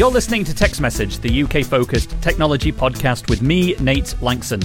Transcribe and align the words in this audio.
You're 0.00 0.10
listening 0.10 0.44
to 0.44 0.54
Tech's 0.54 0.80
Message, 0.80 1.18
the 1.18 1.42
UK 1.42 1.62
focused 1.62 2.16
technology 2.22 2.72
podcast 2.72 3.28
with 3.28 3.42
me, 3.42 3.74
Nate 3.80 4.14
Lanxon. 4.22 4.64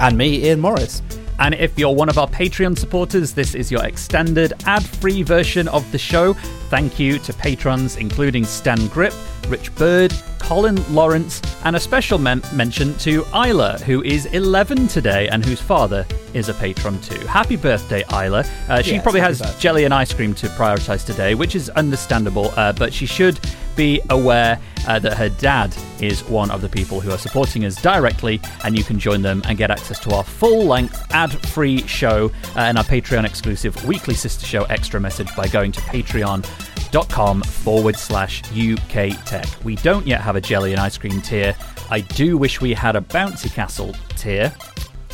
And 0.00 0.18
me, 0.18 0.44
Ian 0.44 0.58
Morris. 0.58 1.02
And 1.38 1.54
if 1.54 1.78
you're 1.78 1.94
one 1.94 2.08
of 2.08 2.18
our 2.18 2.26
Patreon 2.26 2.76
supporters, 2.76 3.32
this 3.32 3.54
is 3.54 3.70
your 3.70 3.84
extended 3.84 4.54
ad 4.66 4.84
free 4.84 5.22
version 5.22 5.68
of 5.68 5.88
the 5.92 5.98
show. 5.98 6.32
Thank 6.68 6.98
you 6.98 7.20
to 7.20 7.32
patrons 7.32 7.96
including 7.96 8.44
Stan 8.44 8.88
Grip, 8.88 9.14
Rich 9.46 9.72
Bird, 9.76 10.12
Colin 10.42 10.76
Lawrence, 10.94 11.40
and 11.64 11.76
a 11.76 11.80
special 11.80 12.18
men- 12.18 12.42
mention 12.52 12.94
to 12.98 13.24
Isla, 13.34 13.78
who 13.86 14.02
is 14.02 14.26
11 14.26 14.88
today 14.88 15.28
and 15.28 15.44
whose 15.44 15.60
father 15.60 16.04
is 16.34 16.48
a 16.48 16.54
patron 16.54 17.00
too. 17.00 17.18
Happy 17.26 17.56
birthday, 17.56 18.04
Isla. 18.12 18.44
Uh, 18.68 18.82
she 18.82 18.92
Yes, 18.94 19.02
probably 19.02 19.20
has 19.20 19.40
birthday. 19.40 19.60
jelly 19.60 19.84
and 19.84 19.94
ice 19.94 20.12
cream 20.12 20.34
to 20.34 20.48
prioritize 20.48 21.06
today, 21.06 21.34
which 21.34 21.54
is 21.54 21.70
understandable, 21.70 22.52
uh, 22.56 22.72
but 22.72 22.92
she 22.92 23.06
should 23.06 23.38
be 23.76 24.00
aware 24.10 24.58
uh, 24.86 24.98
that 24.98 25.14
her 25.16 25.28
dad 25.30 25.74
is 26.00 26.22
one 26.24 26.50
of 26.50 26.60
the 26.60 26.68
people 26.68 27.00
who 27.00 27.10
are 27.10 27.16
supporting 27.18 27.64
us 27.64 27.80
directly, 27.80 28.40
and 28.64 28.76
you 28.76 28.84
can 28.84 28.98
join 28.98 29.22
them 29.22 29.40
and 29.46 29.56
get 29.56 29.70
access 29.70 29.98
to 30.00 30.12
our 30.14 30.24
full 30.24 30.64
length, 30.64 31.06
ad 31.12 31.30
free 31.48 31.86
show 31.86 32.30
uh, 32.56 32.60
and 32.60 32.76
our 32.76 32.84
Patreon 32.84 33.24
exclusive 33.24 33.82
weekly 33.86 34.14
sister 34.14 34.44
show 34.44 34.64
extra 34.64 35.00
message 35.00 35.34
by 35.36 35.46
going 35.48 35.72
to 35.72 35.80
patreon.com 35.82 37.42
forward 37.42 37.96
slash 37.96 38.42
UK 38.50 39.24
Tech. 39.24 39.46
We 39.64 39.76
don't 39.76 40.06
yet 40.06 40.20
have 40.20 40.31
a 40.36 40.40
jelly 40.40 40.72
and 40.72 40.80
ice 40.80 40.98
cream 40.98 41.20
tier. 41.20 41.54
I 41.90 42.00
do 42.00 42.36
wish 42.38 42.60
we 42.60 42.74
had 42.74 42.96
a 42.96 43.00
bouncy 43.00 43.52
castle 43.52 43.94
tier. 44.16 44.54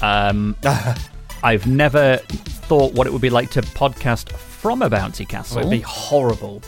Um, 0.02 0.56
I've 1.42 1.66
never 1.66 2.16
thought 2.18 2.92
what 2.94 3.06
it 3.06 3.12
would 3.12 3.22
be 3.22 3.30
like 3.30 3.50
to 3.50 3.62
podcast 3.62 4.32
from 4.32 4.82
a 4.82 4.90
bouncy 4.90 5.28
castle. 5.28 5.58
It 5.58 5.64
would 5.64 5.70
be 5.70 5.80
horrible. 5.80 6.62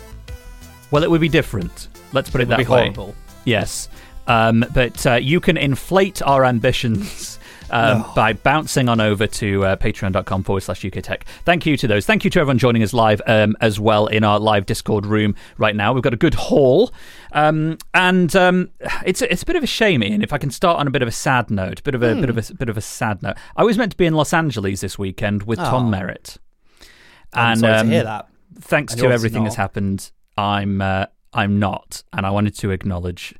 Well, 0.90 1.02
it 1.02 1.10
would 1.10 1.20
be 1.20 1.28
different. 1.28 1.88
Let's 2.12 2.30
put 2.30 2.40
it, 2.40 2.44
It 2.44 2.48
would 2.48 2.52
that 2.52 2.66
be 2.66 2.72
way. 2.72 2.80
horrible. 2.82 3.14
Yes. 3.44 3.88
Um, 4.26 4.64
but 4.72 5.04
uh, 5.06 5.14
you 5.14 5.40
can 5.40 5.56
inflate 5.56 6.22
our 6.22 6.44
ambitions 6.44 7.39
um, 7.70 8.04
by 8.14 8.32
bouncing 8.32 8.88
on 8.88 9.00
over 9.00 9.26
to 9.26 9.64
uh, 9.64 9.76
patreon.com 9.76 10.42
forward 10.44 10.60
slash 10.62 10.84
UK 10.84 11.02
Tech. 11.02 11.24
Thank 11.44 11.66
you 11.66 11.76
to 11.76 11.86
those. 11.86 12.06
Thank 12.06 12.24
you 12.24 12.30
to 12.30 12.40
everyone 12.40 12.58
joining 12.58 12.82
us 12.82 12.92
live 12.92 13.20
um, 13.26 13.56
as 13.60 13.78
well 13.80 14.06
in 14.06 14.24
our 14.24 14.38
live 14.38 14.66
Discord 14.66 15.06
room 15.06 15.34
right 15.58 15.74
now. 15.76 15.92
We've 15.92 16.02
got 16.02 16.14
a 16.14 16.18
good 16.18 16.34
haul. 16.34 16.92
Um, 17.32 17.78
and 17.94 18.34
um, 18.34 18.70
it's, 19.04 19.22
a, 19.22 19.32
it's 19.32 19.42
a 19.42 19.46
bit 19.46 19.56
of 19.56 19.62
a 19.62 19.66
shame, 19.68 20.02
Ian, 20.02 20.22
if 20.22 20.32
I 20.32 20.38
can 20.38 20.50
start 20.50 20.78
on 20.80 20.86
a 20.86 20.90
bit 20.90 21.02
of 21.02 21.08
a 21.08 21.12
sad 21.12 21.50
note, 21.50 21.82
bit 21.84 21.94
of 21.94 22.02
a, 22.02 22.14
bit 22.14 22.28
of 22.30 22.36
a, 22.38 22.54
bit 22.54 22.68
of 22.68 22.76
a 22.76 22.80
sad 22.80 23.22
note. 23.22 23.36
I 23.56 23.64
was 23.64 23.78
meant 23.78 23.92
to 23.92 23.96
be 23.96 24.06
in 24.06 24.14
Los 24.14 24.32
Angeles 24.32 24.80
this 24.80 24.98
weekend 24.98 25.44
with 25.44 25.58
Tom 25.58 25.86
Oh. 25.86 25.90
Merritt. 25.90 26.36
I'm 27.32 27.52
And, 27.62 27.64
um, 27.64 27.86
to 27.86 27.92
hear 27.92 28.04
that. 28.04 28.28
thanks 28.60 28.94
And 28.94 29.02
to 29.02 29.10
everything 29.10 29.44
that's 29.44 29.54
happened, 29.56 30.10
I'm 30.36 30.80
uh, 30.82 31.06
I'm 31.32 31.60
not, 31.60 32.02
and 32.12 32.26
I 32.26 32.30
wanted 32.30 32.56
to 32.58 32.70
acknowledge 32.72 33.34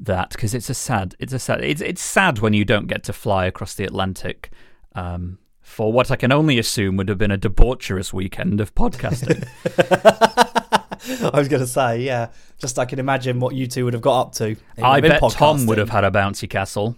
that 0.00 0.30
because 0.30 0.54
it's 0.54 0.70
a 0.70 0.74
sad, 0.74 1.14
it's 1.18 1.32
a 1.32 1.38
sad, 1.38 1.62
it's 1.62 1.80
it's 1.80 2.02
sad 2.02 2.40
when 2.40 2.52
you 2.52 2.64
don't 2.64 2.86
get 2.86 3.04
to 3.04 3.12
fly 3.12 3.46
across 3.46 3.74
the 3.74 3.84
Atlantic. 3.84 4.50
Um, 4.94 5.38
for 5.60 5.92
what 5.92 6.10
I 6.10 6.16
can 6.16 6.30
only 6.30 6.58
assume 6.58 6.96
would 6.98 7.08
have 7.08 7.18
been 7.18 7.30
a 7.30 7.38
debaucherous 7.38 8.12
weekend 8.12 8.60
of 8.60 8.74
podcasting. 8.74 9.48
I 11.32 11.38
was 11.38 11.48
going 11.48 11.60
to 11.60 11.66
say, 11.66 12.02
yeah. 12.02 12.28
Just 12.58 12.78
I 12.78 12.84
can 12.84 12.98
imagine 12.98 13.40
what 13.40 13.54
you 13.54 13.66
two 13.66 13.84
would 13.84 13.94
have 13.94 14.02
got 14.02 14.20
up 14.20 14.32
to. 14.34 14.56
I 14.82 15.00
bet 15.00 15.22
Tom 15.30 15.66
would 15.66 15.78
have 15.78 15.88
had 15.88 16.04
a 16.04 16.10
bouncy 16.10 16.48
castle. 16.48 16.96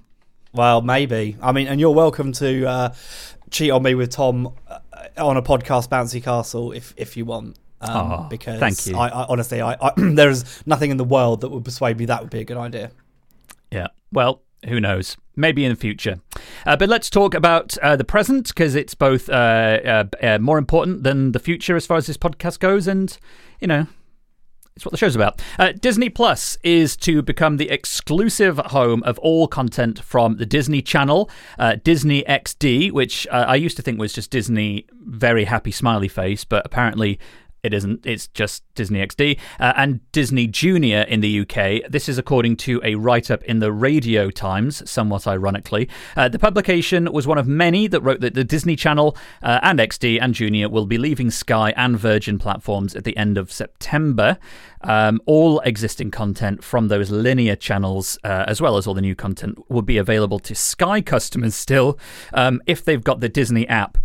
Well, 0.53 0.83
maybe. 0.83 1.37
I 1.41 1.53
mean, 1.53 1.69
and 1.69 1.81
you're 1.81 1.95
welcome 1.95 2.33
to 2.33 2.67
uh, 2.67 2.95
cheat 3.51 3.71
on 3.71 3.83
me 3.83 3.95
with 3.95 4.11
Tom 4.11 4.53
uh, 4.69 4.79
on 5.17 5.37
a 5.37 5.43
podcast, 5.43 5.89
Bouncy 5.89 6.23
Castle, 6.23 6.73
if 6.73 6.95
if 6.97 7.17
you 7.17 7.25
want. 7.25 7.59
Um, 7.81 7.91
Aw, 7.91 8.29
because 8.29 8.59
thank 8.59 8.87
you. 8.87 8.97
I, 8.97 9.09
I 9.09 9.27
honestly, 9.29 9.61
I, 9.61 9.77
I 9.81 9.93
there 9.97 10.31
is 10.31 10.63
nothing 10.67 10.91
in 10.91 10.97
the 10.97 11.05
world 11.05 11.43
that 11.43 11.51
would 11.51 11.65
persuade 11.65 11.99
me 11.99 12.07
that 12.07 12.23
would 12.23 12.31
be 12.31 12.41
a 12.41 12.45
good 12.45 12.57
idea. 12.57 12.91
Yeah. 13.71 13.89
Well, 14.13 14.43
who 14.69 14.81
knows? 14.81 15.17
Maybe 15.35 15.65
in 15.65 15.71
the 15.71 15.77
future. 15.77 16.21
Uh, 16.65 16.77
but 16.77 16.89
let's 16.89 17.11
talk 17.11 17.35
about 17.35 17.77
uh, 17.79 17.97
the 17.97 18.05
present 18.05 18.49
because 18.49 18.75
it's 18.75 18.95
both 18.95 19.29
uh, 19.29 19.33
uh, 19.33 20.05
uh, 20.23 20.39
more 20.39 20.59
important 20.59 21.03
than 21.03 21.33
the 21.33 21.39
future 21.39 21.77
as 21.77 21.87
far 21.87 21.99
as 21.99 22.07
this 22.07 22.17
podcast 22.17 22.59
goes, 22.59 22.89
and 22.89 23.17
you 23.61 23.69
know. 23.69 23.87
It's 24.75 24.85
what 24.85 24.91
the 24.91 24.99
show's 24.99 25.17
about. 25.17 25.41
Uh, 25.59 25.73
Disney 25.73 26.11
Plus 26.11 26.59
is 26.63 26.99
to 26.99 27.23
become 27.23 27.57
the 27.57 27.71
exclusive 27.71 28.59
home 28.59 29.03
of 29.05 29.19
all 29.21 29.49
content 29.49 30.05
from 30.05 30.37
the 30.37 30.45
Disney 30.45 30.83
Channel, 30.83 31.31
uh, 31.59 31.77
Disney 31.83 32.23
XD, 32.25 32.93
which 32.93 33.27
uh, 33.29 33.47
I 33.49 33.55
used 33.55 33.79
to 33.79 33.83
think 33.83 33.99
was 33.99 34.13
just 34.13 34.31
Disney 34.31 34.85
very 34.93 35.45
happy 35.45 35.71
smiley 35.71 36.09
face, 36.09 36.45
but 36.45 36.67
apparently 36.67 37.19
it 37.67 37.75
isn't. 37.75 38.07
It's 38.07 38.29
just 38.29 38.63
Disney 38.75 39.05
XD 39.05 39.39
uh, 39.61 39.73
and 39.77 40.01
Disney 40.13 40.47
Junior 40.47 41.03
in 41.03 41.21
the 41.21 41.41
UK. 41.41 41.91
This 41.91 42.09
is 42.09 42.17
according 42.17 42.57
to 42.59 42.81
a 42.85 42.95
write 42.95 43.31
up 43.31 43.43
in 43.45 43.59
the 43.59 43.73
Radio 43.73 44.31
Times, 44.31 44.89
somewhat 44.89 45.27
ironically. 45.27 45.89
Uh, 46.17 46.29
the 46.29 46.39
publication 46.39 47.13
was 47.13 47.27
one 47.27 47.39
of 47.39 47.47
many 47.47 47.87
that 47.89 48.01
wrote 48.01 48.21
that 48.21 48.35
the 48.35 48.45
Disney 48.45 48.77
Channel 48.77 49.17
uh, 49.43 49.61
and 49.63 49.79
XD 49.79 50.19
and 50.23 50.33
Junior 50.33 50.69
will 50.69 50.87
be 50.87 50.97
leaving 50.97 51.31
Sky 51.31 51.75
and 51.77 51.99
Virgin 51.99 52.39
platforms 52.39 52.95
at 52.95 53.05
the 53.05 53.17
end 53.17 53.37
of 53.37 53.53
September. 53.53 54.39
Um, 54.83 55.21
all 55.27 55.59
existing 55.61 56.13
content 56.13 56.63
from 56.63 56.89
those 56.89 57.11
linear 57.11 57.57
channels, 57.57 58.19
uh, 58.23 58.45
as 58.47 58.61
well 58.61 58.77
as 58.77 58.87
all 58.87 58.95
the 58.95 59.01
new 59.01 59.17
content, 59.17 59.59
will 59.69 59.83
be 59.83 59.99
available 59.99 60.39
to 60.41 60.55
Sky 60.55 61.01
customers 61.01 61.55
still 61.55 61.99
um, 62.33 62.63
if 62.67 62.85
they've 62.85 63.03
got 63.03 63.21
the 63.21 63.29
Disney 63.29 63.67
app 63.69 63.99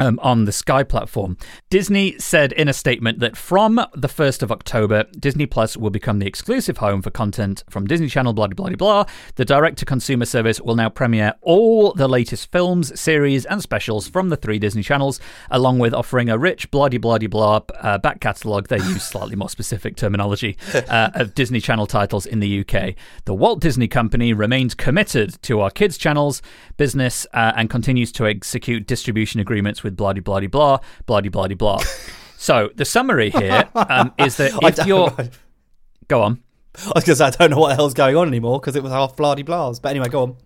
um, 0.00 0.18
on 0.22 0.46
the 0.46 0.52
Sky 0.52 0.82
platform. 0.82 1.36
Disney 1.68 2.18
said 2.18 2.52
in 2.52 2.66
a 2.66 2.72
statement 2.72 3.20
that 3.20 3.36
from 3.36 3.76
the 3.94 4.08
1st 4.08 4.42
of 4.42 4.50
October, 4.50 5.04
Disney 5.16 5.46
Plus 5.46 5.76
will 5.76 5.90
become 5.90 6.18
the 6.18 6.26
exclusive 6.26 6.78
home 6.78 7.02
for 7.02 7.10
content 7.10 7.62
from 7.70 7.86
Disney 7.86 8.08
Channel, 8.08 8.32
blah, 8.32 8.48
blah, 8.48 8.68
blah, 8.68 8.76
blah. 8.76 9.04
The 9.36 9.44
direct 9.44 9.78
to 9.78 9.84
consumer 9.84 10.24
service 10.24 10.60
will 10.60 10.74
now 10.74 10.88
premiere 10.88 11.34
all 11.42 11.92
the 11.92 12.08
latest 12.08 12.50
films, 12.50 12.98
series, 12.98 13.44
and 13.44 13.62
specials 13.62 14.08
from 14.08 14.30
the 14.30 14.36
three 14.36 14.58
Disney 14.58 14.82
channels, 14.82 15.20
along 15.50 15.78
with 15.78 15.94
offering 15.94 16.30
a 16.30 16.38
rich, 16.38 16.70
bloody, 16.70 16.98
bloody, 16.98 17.26
blah 17.26 17.60
uh, 17.80 17.98
back 17.98 18.20
catalogue. 18.20 18.68
They 18.68 18.78
use 18.78 19.02
slightly 19.02 19.36
more 19.36 19.50
specific 19.50 19.96
terminology 19.96 20.56
uh, 20.74 21.10
of 21.14 21.34
Disney 21.34 21.60
Channel 21.60 21.86
titles 21.86 22.24
in 22.24 22.40
the 22.40 22.60
UK. 22.60 22.94
The 23.26 23.34
Walt 23.34 23.60
Disney 23.60 23.86
Company 23.86 24.32
remains 24.32 24.74
committed 24.74 25.40
to 25.42 25.60
our 25.60 25.70
kids' 25.70 25.98
channels 25.98 26.40
business 26.78 27.26
uh, 27.34 27.52
and 27.56 27.68
continues 27.68 28.10
to 28.12 28.26
execute 28.26 28.86
distribution 28.86 29.38
agreements 29.38 29.82
with 29.82 29.89
bloody, 29.96 30.20
bloody, 30.20 30.46
blah, 30.46 30.78
bloody, 31.06 31.28
bloody, 31.28 31.54
blah. 31.54 31.82
so 32.36 32.70
the 32.74 32.84
summary 32.84 33.30
here 33.30 33.68
um, 33.74 34.12
is 34.18 34.36
that 34.36 34.52
if 34.62 34.86
you're. 34.86 35.14
Go 36.08 36.22
on. 36.22 36.42
I 36.76 36.92
was 36.94 37.04
going 37.04 37.14
to 37.14 37.16
say 37.16 37.24
I 37.26 37.30
don't 37.30 37.50
know 37.50 37.58
what 37.58 37.68
the 37.68 37.74
hell's 37.74 37.94
going 37.94 38.16
on 38.16 38.28
anymore 38.28 38.60
because 38.60 38.76
it 38.76 38.82
was 38.82 38.92
half 38.92 39.16
bloody 39.16 39.44
blahs. 39.44 39.80
But 39.80 39.90
anyway, 39.90 40.08
go 40.08 40.22
on. 40.22 40.36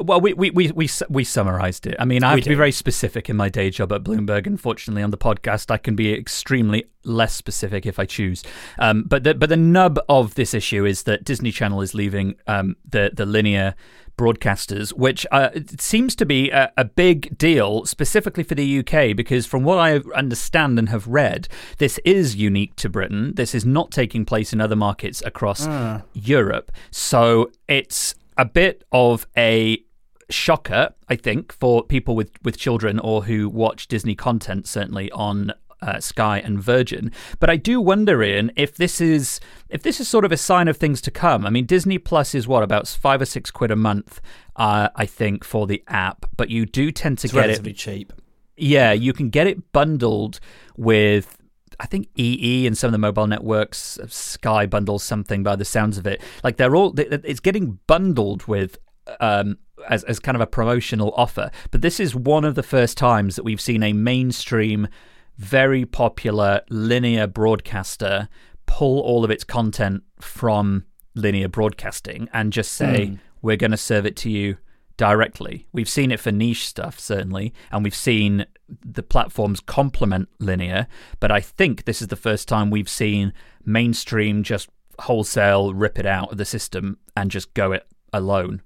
Well, 0.00 0.20
we 0.20 0.32
we 0.32 0.50
we 0.50 0.70
we, 0.72 0.88
we 1.08 1.24
summarized 1.24 1.86
it. 1.86 1.96
I 1.98 2.04
mean, 2.04 2.22
I 2.22 2.30
have 2.30 2.36
We 2.36 2.42
to 2.42 2.48
be 2.48 2.54
very 2.54 2.72
specific 2.72 3.28
in 3.28 3.36
my 3.36 3.48
day 3.48 3.70
job 3.70 3.92
at 3.92 4.02
Bloomberg. 4.02 4.46
Unfortunately, 4.46 5.02
on 5.02 5.10
the 5.10 5.18
podcast, 5.18 5.70
I 5.70 5.78
can 5.78 5.96
be 5.96 6.12
extremely 6.12 6.86
less 7.04 7.34
specific 7.34 7.86
if 7.86 7.98
I 7.98 8.04
choose. 8.04 8.42
Um, 8.78 9.04
but 9.04 9.24
the 9.24 9.34
but 9.34 9.48
the 9.48 9.56
nub 9.56 9.98
of 10.08 10.34
this 10.34 10.54
issue 10.54 10.84
is 10.84 11.04
that 11.04 11.24
Disney 11.24 11.52
Channel 11.52 11.82
is 11.82 11.94
leaving 11.94 12.36
um, 12.46 12.76
the 12.88 13.10
the 13.12 13.26
linear 13.26 13.74
broadcasters, 14.16 14.92
which 14.94 15.26
uh, 15.30 15.50
seems 15.78 16.16
to 16.16 16.24
be 16.24 16.50
a, 16.50 16.72
a 16.76 16.84
big 16.84 17.36
deal 17.36 17.84
specifically 17.84 18.42
for 18.42 18.54
the 18.54 18.78
UK 18.78 19.14
because 19.14 19.46
from 19.46 19.62
what 19.62 19.78
I 19.78 19.98
understand 20.14 20.78
and 20.78 20.88
have 20.88 21.06
read, 21.06 21.48
this 21.78 21.98
is 22.04 22.34
unique 22.34 22.76
to 22.76 22.88
Britain. 22.88 23.34
This 23.34 23.54
is 23.54 23.64
not 23.64 23.90
taking 23.90 24.24
place 24.24 24.52
in 24.52 24.60
other 24.60 24.76
markets 24.76 25.22
across 25.24 25.66
Europe. 26.14 26.72
So 26.90 27.50
it's 27.68 28.14
a 28.38 28.44
bit 28.44 28.84
of 28.92 29.26
a 29.36 29.82
shocker, 30.30 30.94
I 31.08 31.16
think, 31.16 31.52
for 31.52 31.82
people 31.84 32.14
with, 32.16 32.30
with 32.42 32.56
children 32.58 32.98
or 32.98 33.24
who 33.24 33.48
watch 33.48 33.88
Disney 33.88 34.14
content, 34.14 34.66
certainly 34.66 35.10
on 35.12 35.52
uh, 35.82 36.00
Sky 36.00 36.38
and 36.38 36.60
Virgin. 36.60 37.12
But 37.38 37.50
I 37.50 37.56
do 37.56 37.80
wonder, 37.80 38.22
Ian, 38.22 38.50
if 38.56 38.76
this 38.76 39.00
is 39.00 39.40
if 39.68 39.82
this 39.82 40.00
is 40.00 40.08
sort 40.08 40.24
of 40.24 40.32
a 40.32 40.36
sign 40.36 40.68
of 40.68 40.76
things 40.76 41.00
to 41.02 41.10
come. 41.10 41.44
I 41.46 41.50
mean, 41.50 41.66
Disney 41.66 41.98
Plus 41.98 42.34
is 42.34 42.48
what 42.48 42.62
about 42.62 42.88
five 42.88 43.20
or 43.20 43.26
six 43.26 43.50
quid 43.50 43.70
a 43.70 43.76
month, 43.76 44.20
uh, 44.56 44.88
I 44.96 45.06
think, 45.06 45.44
for 45.44 45.66
the 45.66 45.82
app. 45.88 46.26
But 46.36 46.50
you 46.50 46.66
do 46.66 46.90
tend 46.90 47.18
to 47.18 47.26
It's 47.26 47.34
get 47.34 47.44
it 47.44 47.48
relatively 47.48 47.72
cheap. 47.74 48.12
yeah, 48.56 48.92
you 48.92 49.12
can 49.12 49.28
get 49.28 49.46
it 49.46 49.72
bundled 49.72 50.40
with 50.76 51.36
I 51.78 51.84
think 51.86 52.08
EE 52.16 52.66
and 52.66 52.76
some 52.76 52.88
of 52.88 52.92
the 52.92 52.98
mobile 52.98 53.26
networks, 53.26 53.98
Sky 54.08 54.64
bundles 54.64 55.02
something 55.02 55.42
by 55.42 55.56
the 55.56 55.64
sounds 55.66 55.98
of 55.98 56.06
it. 56.06 56.22
Like 56.42 56.56
they're 56.56 56.74
all, 56.74 56.94
it's 56.96 57.40
getting 57.40 57.78
bundled 57.86 58.46
with 58.46 58.78
um, 59.20 59.58
as 59.88 60.04
as 60.04 60.18
kind 60.18 60.34
of 60.36 60.40
a 60.40 60.46
promotional 60.46 61.12
offer. 61.16 61.50
But 61.70 61.82
this 61.82 62.00
is 62.00 62.14
one 62.14 62.44
of 62.44 62.54
the 62.54 62.62
first 62.62 62.96
times 62.96 63.36
that 63.36 63.44
we've 63.44 63.60
seen 63.60 63.82
a 63.82 63.92
mainstream, 63.92 64.88
very 65.36 65.84
popular 65.84 66.62
linear 66.70 67.26
broadcaster 67.26 68.28
pull 68.66 69.00
all 69.00 69.24
of 69.24 69.30
its 69.30 69.44
content 69.44 70.02
from 70.20 70.84
linear 71.14 71.48
broadcasting 71.48 72.28
and 72.32 72.52
just 72.52 72.72
say 72.72 73.06
mm. 73.06 73.18
we're 73.42 73.56
going 73.56 73.70
to 73.70 73.76
serve 73.76 74.06
it 74.06 74.16
to 74.16 74.30
you 74.30 74.56
directly. 74.96 75.66
We've 75.72 75.88
seen 75.88 76.10
it 76.10 76.20
for 76.20 76.32
niche 76.32 76.66
stuff, 76.66 76.98
certainly, 76.98 77.52
and 77.70 77.84
we've 77.84 77.94
seen 77.94 78.46
the 78.84 79.02
platforms 79.02 79.60
complement 79.60 80.28
linear, 80.38 80.86
but 81.20 81.30
I 81.30 81.40
think 81.40 81.84
this 81.84 82.02
is 82.02 82.08
the 82.08 82.16
first 82.16 82.48
time 82.48 82.70
we've 82.70 82.88
seen 82.88 83.32
mainstream 83.64 84.42
just 84.42 84.68
wholesale 85.00 85.74
rip 85.74 85.98
it 85.98 86.06
out 86.06 86.32
of 86.32 86.38
the 86.38 86.44
system 86.44 86.98
and 87.16 87.30
just 87.30 87.52
go 87.54 87.72
it 87.72 87.86
alone. 88.12 88.62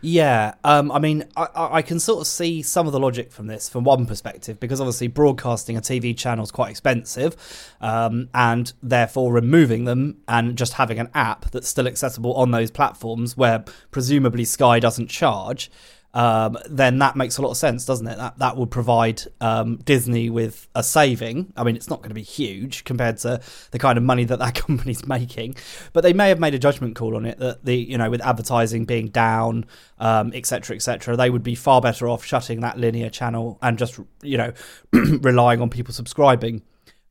Yeah, 0.00 0.54
um, 0.64 0.92
I 0.92 0.98
mean, 0.98 1.24
I, 1.36 1.48
I, 1.54 1.82
can 1.82 1.98
sort 1.98 2.20
of 2.20 2.26
see 2.26 2.62
some 2.62 2.86
of 2.86 2.92
the 2.92 3.00
logic 3.00 3.32
from 3.32 3.48
this 3.48 3.68
from 3.68 3.84
one 3.84 4.06
perspective, 4.06 4.60
because 4.60 4.80
obviously 4.80 5.08
broadcasting 5.08 5.76
a 5.76 5.80
TV 5.80 6.16
channel 6.16 6.44
is 6.44 6.50
quite 6.50 6.70
expensive, 6.70 7.36
um, 7.80 8.28
and 8.32 8.72
therefore 8.82 9.32
removing 9.32 9.84
them 9.84 10.18
and 10.28 10.56
just 10.56 10.74
having 10.74 10.98
an 10.98 11.08
app 11.14 11.50
that's 11.50 11.68
still 11.68 11.88
accessible 11.88 12.34
on 12.34 12.50
those 12.50 12.70
platforms 12.70 13.36
where 13.36 13.64
presumably 13.90 14.44
Sky 14.44 14.78
doesn't 14.78 15.08
charge 15.08 15.70
um, 16.14 16.56
then 16.68 16.98
that 16.98 17.16
makes 17.16 17.36
a 17.36 17.42
lot 17.42 17.50
of 17.50 17.56
sense, 17.58 17.84
doesn't 17.84 18.06
it? 18.06 18.16
That 18.16 18.38
that 18.38 18.56
would 18.56 18.70
provide 18.70 19.22
um, 19.40 19.76
Disney 19.76 20.30
with 20.30 20.66
a 20.74 20.82
saving. 20.82 21.52
I 21.56 21.64
mean, 21.64 21.76
it's 21.76 21.90
not 21.90 21.98
going 21.98 22.08
to 22.08 22.14
be 22.14 22.22
huge 22.22 22.84
compared 22.84 23.18
to 23.18 23.40
the 23.72 23.78
kind 23.78 23.98
of 23.98 24.04
money 24.04 24.24
that 24.24 24.38
that 24.38 24.54
company's 24.66 25.06
making, 25.06 25.56
but 25.92 26.02
they 26.02 26.14
may 26.14 26.30
have 26.30 26.40
made 26.40 26.54
a 26.54 26.58
judgment 26.58 26.96
call 26.96 27.14
on 27.14 27.26
it 27.26 27.38
that 27.38 27.64
the 27.64 27.76
you 27.76 27.98
know 27.98 28.08
with 28.08 28.22
advertising 28.22 28.84
being 28.86 29.08
down, 29.08 29.66
etc. 30.00 30.74
Um, 30.74 30.76
etc. 30.76 31.14
Et 31.14 31.16
they 31.16 31.30
would 31.30 31.42
be 31.42 31.54
far 31.54 31.80
better 31.80 32.08
off 32.08 32.24
shutting 32.24 32.60
that 32.60 32.78
linear 32.78 33.10
channel 33.10 33.58
and 33.60 33.78
just 33.78 34.00
you 34.22 34.38
know 34.38 34.52
relying 34.92 35.60
on 35.60 35.68
people 35.68 35.92
subscribing. 35.92 36.62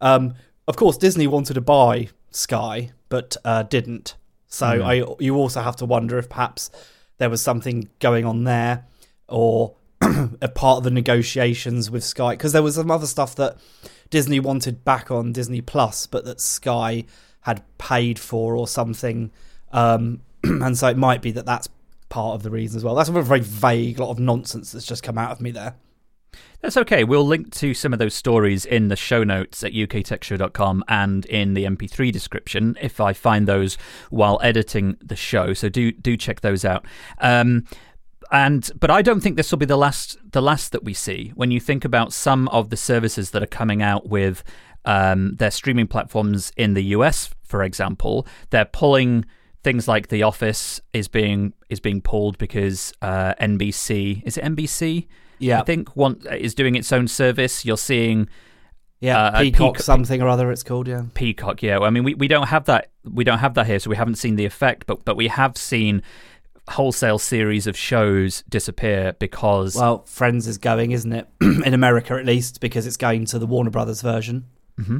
Um, 0.02 0.34
of 0.68 0.76
course, 0.76 0.98
Disney 0.98 1.28
wanted 1.28 1.54
to 1.54 1.62
buy 1.62 2.10
Sky, 2.32 2.92
but 3.10 3.38
uh, 3.46 3.64
didn't. 3.64 4.16
So 4.48 4.66
mm. 4.66 4.84
I, 4.84 5.16
you 5.20 5.36
also 5.36 5.62
have 5.62 5.76
to 5.78 5.86
wonder 5.86 6.18
if 6.18 6.30
perhaps 6.30 6.72
there 7.18 7.30
was 7.30 7.42
something 7.42 7.90
going 8.00 8.26
on 8.26 8.44
there, 8.44 8.86
or 9.28 9.76
a 10.42 10.48
part 10.48 10.78
of 10.78 10.84
the 10.84 10.92
negotiations 10.92 11.90
with 11.90 12.04
Sky, 12.04 12.32
because 12.32 12.54
there 12.54 12.64
was 12.64 12.76
some 12.76 12.92
other 12.92 13.08
stuff 13.08 13.36
that 13.36 13.58
Disney 14.10 14.40
wanted 14.40 14.84
back 14.84 15.12
on 15.12 15.34
Disney 15.34 15.62
Plus, 15.62 16.08
but 16.08 16.26
that 16.26 16.40
Sky 16.40 17.06
had 17.42 17.64
paid 17.78 18.20
for 18.20 18.56
or 18.56 18.68
something. 18.68 19.32
Um, 19.72 20.22
and 20.44 20.78
so 20.78 20.88
it 20.88 20.98
might 20.98 21.22
be 21.22 21.32
that 21.32 21.46
that's 21.46 21.70
part 22.10 22.36
of 22.36 22.44
the 22.44 22.52
reason 22.52 22.78
as 22.78 22.84
well. 22.84 22.96
That's 22.96 23.10
a 23.10 23.22
very 23.22 23.40
vague 23.42 24.00
lot 24.00 24.10
of 24.10 24.20
nonsense 24.20 24.72
that's 24.72 24.86
just 24.86 25.04
come 25.04 25.18
out 25.18 25.32
of 25.32 25.42
me 25.42 25.52
there. 25.52 25.76
That's 26.62 26.78
okay. 26.78 27.04
We'll 27.04 27.26
link 27.26 27.54
to 27.56 27.74
some 27.74 27.94
of 27.94 28.00
those 28.00 28.16
stories 28.16 28.66
in 28.66 28.88
the 28.88 28.96
show 28.96 29.24
notes 29.24 29.64
at 29.64 29.74
uktechshow.com 29.74 30.84
and 30.88 31.26
in 31.26 31.54
the 31.54 31.66
MP3 31.66 32.12
description 32.12 32.76
if 32.82 33.00
I 33.00 33.14
find 33.14 33.48
those 33.48 33.78
while 34.10 34.40
editing 34.42 34.98
the 35.00 35.16
show. 35.16 35.54
So 35.54 35.70
do 35.70 35.92
do 35.92 36.18
check 36.18 36.42
those 36.42 36.66
out. 36.66 36.86
Um, 37.20 37.66
and 38.32 38.70
but 38.80 38.90
I 38.90 39.02
don't 39.02 39.22
think 39.22 39.38
this 39.38 39.52
will 39.52 39.60
be 39.60 39.66
the 39.66 39.78
last 39.78 40.18
the 40.32 40.42
last 40.42 40.72
that 40.72 40.84
we 40.84 40.94
see. 40.94 41.32
When 41.36 41.52
you 41.52 41.60
think 41.60 41.86
about 41.86 42.12
some 42.12 42.48
of 42.50 42.70
the 42.70 42.78
services 42.78 43.32
that 43.32 43.44
are 43.44 43.48
coming 43.48 43.82
out 43.82 44.10
with 44.10 44.44
um, 44.86 45.36
their 45.36 45.52
streaming 45.52 45.88
platforms 45.88 46.52
in 46.58 46.74
the 46.74 46.84
US, 46.86 47.30
for 47.44 47.64
example, 47.64 48.28
they're 48.50 48.66
pulling 48.66 49.26
things 49.64 49.88
like 49.88 50.08
The 50.08 50.24
Office 50.24 50.82
is 50.94 51.08
being 51.08 51.54
is 51.70 51.80
being 51.80 52.02
pulled 52.02 52.38
because 52.38 52.94
uh, 53.02 53.36
NBC 53.36 54.24
is 54.26 54.38
it 54.38 54.44
NBC 54.44 55.08
yeah, 55.40 55.62
I 55.62 55.64
think 55.64 55.96
one 55.96 56.22
is 56.32 56.54
doing 56.56 56.76
its 56.76 56.92
own 56.92 57.08
service. 57.08 57.66
You're 57.66 57.78
seeing. 57.78 58.30
Yeah, 59.00 59.26
uh, 59.26 59.42
Peacock, 59.42 59.74
Peacock, 59.74 59.80
something 59.80 60.22
or 60.24 60.28
other. 60.28 60.52
It's 60.52 60.64
called 60.64 60.88
yeah. 60.88 61.04
Peacock, 61.14 61.62
yeah. 61.62 61.78
I 61.78 61.92
mean, 61.92 62.04
we, 62.04 62.16
we 62.16 62.28
don't 62.28 62.48
have 62.48 62.66
that. 62.66 62.90
We 63.04 63.24
don't 63.24 63.38
have 63.38 63.54
that 63.54 63.68
here, 63.68 63.78
so 63.78 63.92
we 63.92 63.96
haven't 63.96 64.16
seen 64.16 64.38
the 64.38 64.46
effect. 64.46 64.88
But 64.88 65.06
but 65.06 65.16
we 65.16 65.28
have 65.28 65.56
seen 65.56 66.02
wholesale 66.70 67.20
series 67.20 67.68
of 67.68 67.78
shows 67.78 68.44
disappear 68.50 69.14
because 69.20 69.76
well, 69.76 70.04
Friends 70.06 70.48
is 70.48 70.58
going, 70.58 70.92
isn't 70.92 71.14
it? 71.14 71.28
In 71.42 71.74
America, 71.74 72.16
at 72.16 72.26
least, 72.26 72.60
because 72.60 72.86
it's 72.86 72.98
going 72.98 73.26
to 73.26 73.40
the 73.40 73.46
Warner 73.46 73.70
Brothers 73.70 74.02
version. 74.02 74.46
Mm-hmm. 74.80 75.00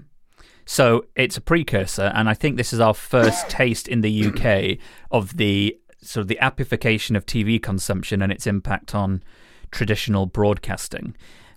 So 0.66 1.06
it's 1.16 1.38
a 1.38 1.42
precursor, 1.42 2.12
and 2.14 2.30
I 2.30 2.34
think 2.34 2.58
this 2.58 2.74
is 2.74 2.80
our 2.80 2.94
first 2.94 3.50
taste 3.50 3.88
in 3.88 4.02
the 4.02 4.28
UK 4.28 4.78
of 5.12 5.38
the 5.38 5.78
sort 6.02 6.22
of 6.22 6.28
the 6.28 6.40
appification 6.40 7.16
of 7.16 7.26
TV 7.26 7.62
consumption 7.62 8.22
and 8.22 8.32
its 8.32 8.46
impact 8.46 8.94
on 8.94 9.24
traditional 9.72 10.26
broadcasting. 10.26 11.16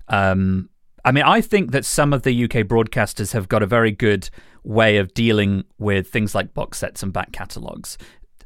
Um, 0.08 0.68
I 1.04 1.12
mean, 1.12 1.24
I 1.24 1.40
think 1.40 1.72
that 1.72 1.84
some 1.84 2.12
of 2.12 2.22
the 2.22 2.44
UK 2.44 2.66
broadcasters 2.66 3.32
have 3.32 3.48
got 3.48 3.62
a 3.62 3.66
very 3.66 3.90
good 3.90 4.28
way 4.64 4.98
of 4.98 5.14
dealing 5.14 5.64
with 5.78 6.08
things 6.08 6.34
like 6.34 6.52
box 6.52 6.78
sets 6.78 7.02
and 7.02 7.12
back 7.12 7.32
catalogues. 7.32 7.96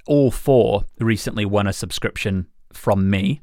All 0.07 0.31
four 0.31 0.85
recently 1.01 1.45
won 1.45 1.67
a 1.67 1.73
subscription 1.73 2.47
from 2.73 3.11
me, 3.11 3.41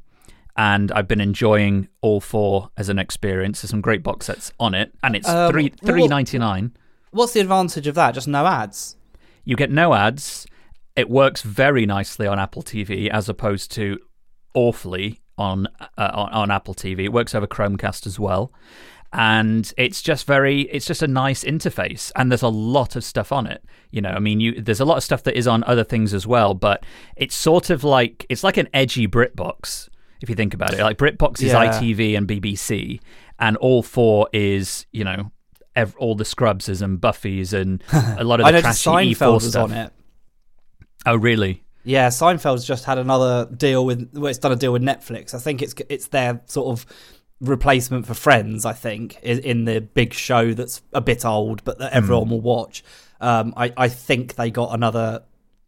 and 0.55 0.91
I've 0.91 1.07
been 1.07 1.21
enjoying 1.21 1.87
all 2.01 2.21
four 2.21 2.69
as 2.77 2.89
an 2.89 2.99
experience. 2.99 3.61
There's 3.61 3.71
some 3.71 3.81
great 3.81 4.03
box 4.03 4.27
sets 4.27 4.53
on 4.59 4.73
it, 4.73 4.93
and 5.03 5.15
it's 5.15 5.27
um, 5.27 5.51
three 5.51 5.69
three 5.69 6.07
ninety 6.07 6.37
nine. 6.37 6.75
What's 7.11 7.33
the 7.33 7.41
advantage 7.41 7.87
of 7.87 7.95
that? 7.95 8.13
Just 8.13 8.27
no 8.27 8.45
ads. 8.45 8.95
You 9.43 9.55
get 9.55 9.71
no 9.71 9.93
ads. 9.93 10.45
It 10.95 11.09
works 11.09 11.41
very 11.41 11.85
nicely 11.85 12.27
on 12.27 12.37
Apple 12.39 12.63
TV 12.63 13.09
as 13.09 13.27
opposed 13.27 13.71
to 13.71 13.99
awfully 14.53 15.21
on, 15.37 15.67
uh, 15.97 16.11
on 16.13 16.29
on 16.33 16.51
Apple 16.51 16.73
TV. 16.73 17.05
It 17.05 17.13
works 17.13 17.33
over 17.35 17.47
Chromecast 17.47 18.05
as 18.05 18.19
well, 18.19 18.51
and 19.13 19.73
it's 19.77 20.01
just 20.01 20.25
very 20.25 20.61
it's 20.63 20.85
just 20.85 21.01
a 21.01 21.07
nice 21.07 21.43
interface. 21.43 22.11
And 22.15 22.31
there's 22.31 22.41
a 22.41 22.49
lot 22.49 22.95
of 22.95 23.03
stuff 23.03 23.31
on 23.31 23.47
it. 23.47 23.63
You 23.91 24.01
know, 24.01 24.09
I 24.09 24.19
mean, 24.19 24.39
you 24.39 24.61
there's 24.61 24.79
a 24.79 24.85
lot 24.85 24.97
of 24.97 25.03
stuff 25.03 25.23
that 25.23 25.37
is 25.37 25.47
on 25.47 25.63
other 25.65 25.83
things 25.83 26.13
as 26.13 26.25
well, 26.25 26.53
but 26.53 26.85
it's 27.15 27.35
sort 27.35 27.69
of 27.69 27.83
like 27.83 28.25
it's 28.29 28.43
like 28.43 28.57
an 28.57 28.69
edgy 28.73 29.07
BritBox 29.07 29.89
if 30.21 30.29
you 30.29 30.35
think 30.35 30.53
about 30.53 30.73
it. 30.73 30.79
Like 30.81 30.97
BritBox 30.97 31.41
is 31.41 31.51
yeah. 31.51 31.71
ITV 31.71 32.17
and 32.17 32.27
BBC, 32.27 32.99
and 33.39 33.57
all 33.57 33.83
four 33.83 34.29
is 34.33 34.85
you 34.91 35.03
know. 35.03 35.31
Ev- 35.73 35.95
all 35.99 36.15
the 36.15 36.25
Scrubses 36.25 36.81
and 36.81 36.99
Buffy's 36.99 37.53
and 37.53 37.81
a 37.93 38.25
lot 38.25 38.41
of 38.41 38.45
the 38.45 38.59
trashy 38.59 38.89
E4 38.89 39.41
stuff. 39.41 39.71
on 39.71 39.71
it. 39.71 39.93
Oh, 41.05 41.15
really? 41.15 41.63
Yeah, 41.83 42.09
Seinfeld's 42.09 42.65
just 42.65 42.85
had 42.85 42.97
another 42.97 43.45
deal 43.45 43.85
with. 43.85 44.09
Well, 44.13 44.27
it's 44.27 44.39
done 44.39 44.51
a 44.51 44.55
deal 44.55 44.73
with 44.73 44.83
Netflix. 44.83 45.33
I 45.33 45.39
think 45.39 45.61
it's 45.61 45.73
it's 45.89 46.07
their 46.07 46.41
sort 46.45 46.67
of 46.67 46.85
replacement 47.39 48.05
for 48.05 48.13
Friends. 48.13 48.65
I 48.65 48.73
think 48.73 49.21
in 49.23 49.65
the 49.65 49.81
big 49.81 50.13
show 50.13 50.53
that's 50.53 50.81
a 50.93 51.01
bit 51.01 51.25
old, 51.25 51.63
but 51.63 51.79
that 51.79 51.93
everyone 51.93 52.27
mm. 52.27 52.31
will 52.31 52.41
watch. 52.41 52.83
Um, 53.19 53.53
I 53.57 53.73
I 53.75 53.87
think 53.87 54.35
they 54.35 54.51
got 54.51 54.73
another. 54.73 55.23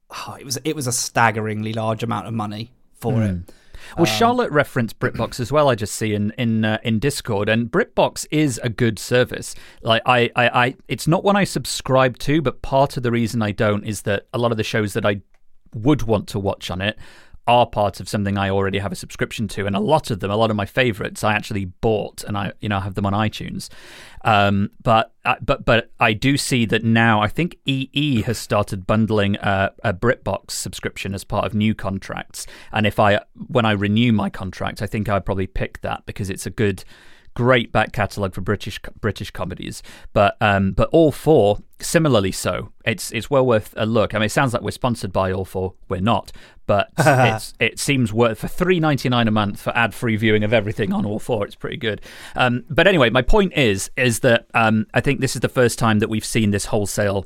Oh, 0.09 0.37
it 0.39 0.45
was 0.45 0.57
it 0.63 0.75
was 0.75 0.87
a 0.87 0.91
staggeringly 0.91 1.73
large 1.73 2.03
amount 2.03 2.27
of 2.27 2.33
money 2.33 2.71
for 2.93 3.13
mm. 3.13 3.43
it. 3.47 3.53
Well, 3.97 4.07
um, 4.07 4.17
Charlotte 4.17 4.51
referenced 4.51 4.99
BritBox 4.99 5.39
as 5.39 5.51
well. 5.51 5.69
I 5.69 5.75
just 5.75 5.95
see 5.95 6.13
in 6.13 6.31
in 6.37 6.65
uh, 6.65 6.77
in 6.83 6.99
Discord, 6.99 7.49
and 7.49 7.71
BritBox 7.71 8.25
is 8.31 8.59
a 8.63 8.69
good 8.69 8.99
service. 8.99 9.55
Like 9.81 10.01
I, 10.05 10.29
I, 10.35 10.47
I, 10.47 10.75
it's 10.87 11.07
not 11.07 11.23
one 11.23 11.35
I 11.35 11.43
subscribe 11.43 12.17
to, 12.19 12.41
but 12.41 12.61
part 12.61 12.97
of 12.97 13.03
the 13.03 13.11
reason 13.11 13.41
I 13.41 13.51
don't 13.51 13.83
is 13.83 14.03
that 14.03 14.27
a 14.33 14.37
lot 14.37 14.51
of 14.51 14.57
the 14.57 14.63
shows 14.63 14.93
that 14.93 15.05
I 15.05 15.21
would 15.73 16.03
want 16.03 16.27
to 16.29 16.39
watch 16.39 16.69
on 16.69 16.81
it 16.81 16.97
are 17.45 17.67
part 17.67 17.99
of 17.99 18.07
something 18.07 18.37
I 18.37 18.49
already 18.49 18.79
have 18.79 18.91
a 18.91 18.95
subscription 18.95 19.49
to, 19.49 19.65
and 19.65 19.75
a 19.75 19.79
lot 19.79 20.09
of 20.09 20.21
them, 20.21 20.31
a 20.31 20.37
lot 20.37 20.49
of 20.49 20.55
my 20.55 20.65
favorites, 20.65 21.23
I 21.23 21.33
actually 21.33 21.65
bought, 21.65 22.23
and 22.23 22.37
I, 22.37 22.53
you 22.61 22.69
know, 22.69 22.79
have 22.79 22.95
them 22.95 23.05
on 23.05 23.11
iTunes. 23.11 23.69
Um, 24.23 24.71
but, 24.81 25.11
uh, 25.25 25.35
but, 25.41 25.65
but 25.65 25.91
I 25.99 26.13
do 26.13 26.37
see 26.37 26.65
that 26.65 26.85
now. 26.85 27.21
I 27.21 27.27
think 27.27 27.57
EE 27.65 28.21
has 28.21 28.37
started 28.37 28.87
bundling 28.87 29.35
a, 29.37 29.73
a 29.83 29.93
BritBox 29.93 30.51
subscription 30.51 31.13
as 31.13 31.25
part 31.25 31.45
of 31.45 31.53
new 31.53 31.75
contracts, 31.75 32.47
and 32.71 32.87
if 32.87 32.97
I, 32.97 33.19
when 33.47 33.65
I 33.65 33.71
renew 33.71 34.13
my 34.13 34.29
contract, 34.29 34.81
I 34.81 34.87
think 34.87 35.09
I'd 35.09 35.25
probably 35.25 35.47
pick 35.47 35.81
that 35.81 36.05
because 36.05 36.29
it's 36.29 36.45
a 36.45 36.51
good 36.51 36.85
great 37.33 37.71
back 37.71 37.91
catalogue 37.91 38.33
for 38.33 38.41
British 38.41 38.79
British 38.99 39.31
comedies, 39.31 39.83
but 40.13 40.37
um, 40.41 40.71
but 40.71 40.89
all 40.91 41.11
four 41.11 41.59
similarly 41.79 42.31
so. 42.31 42.71
It's 42.85 43.11
it's 43.11 43.29
well 43.29 43.45
worth 43.45 43.73
a 43.77 43.85
look. 43.85 44.13
I 44.13 44.19
mean, 44.19 44.25
it 44.25 44.31
sounds 44.31 44.53
like 44.53 44.61
we're 44.61 44.71
sponsored 44.71 45.11
by 45.11 45.31
all 45.31 45.45
four. 45.45 45.73
We're 45.89 46.01
not, 46.01 46.31
but 46.65 46.89
it's 46.97 47.53
it 47.59 47.79
seems 47.79 48.13
worth 48.13 48.39
for 48.39 48.47
three 48.47 48.79
ninety 48.79 49.09
nine 49.09 49.27
a 49.27 49.31
month 49.31 49.61
for 49.61 49.75
ad 49.75 49.93
free 49.93 50.15
viewing 50.15 50.43
of 50.43 50.53
everything 50.53 50.93
on 50.93 51.05
all 51.05 51.19
four. 51.19 51.45
It's 51.45 51.55
pretty 51.55 51.77
good. 51.77 52.01
Um, 52.35 52.65
but 52.69 52.87
anyway, 52.87 53.09
my 53.09 53.21
point 53.21 53.53
is 53.57 53.91
is 53.97 54.19
that 54.21 54.47
um, 54.53 54.87
I 54.93 55.01
think 55.01 55.19
this 55.19 55.35
is 55.35 55.41
the 55.41 55.49
first 55.49 55.79
time 55.79 55.99
that 55.99 56.09
we've 56.09 56.25
seen 56.25 56.51
this 56.51 56.65
wholesale 56.65 57.25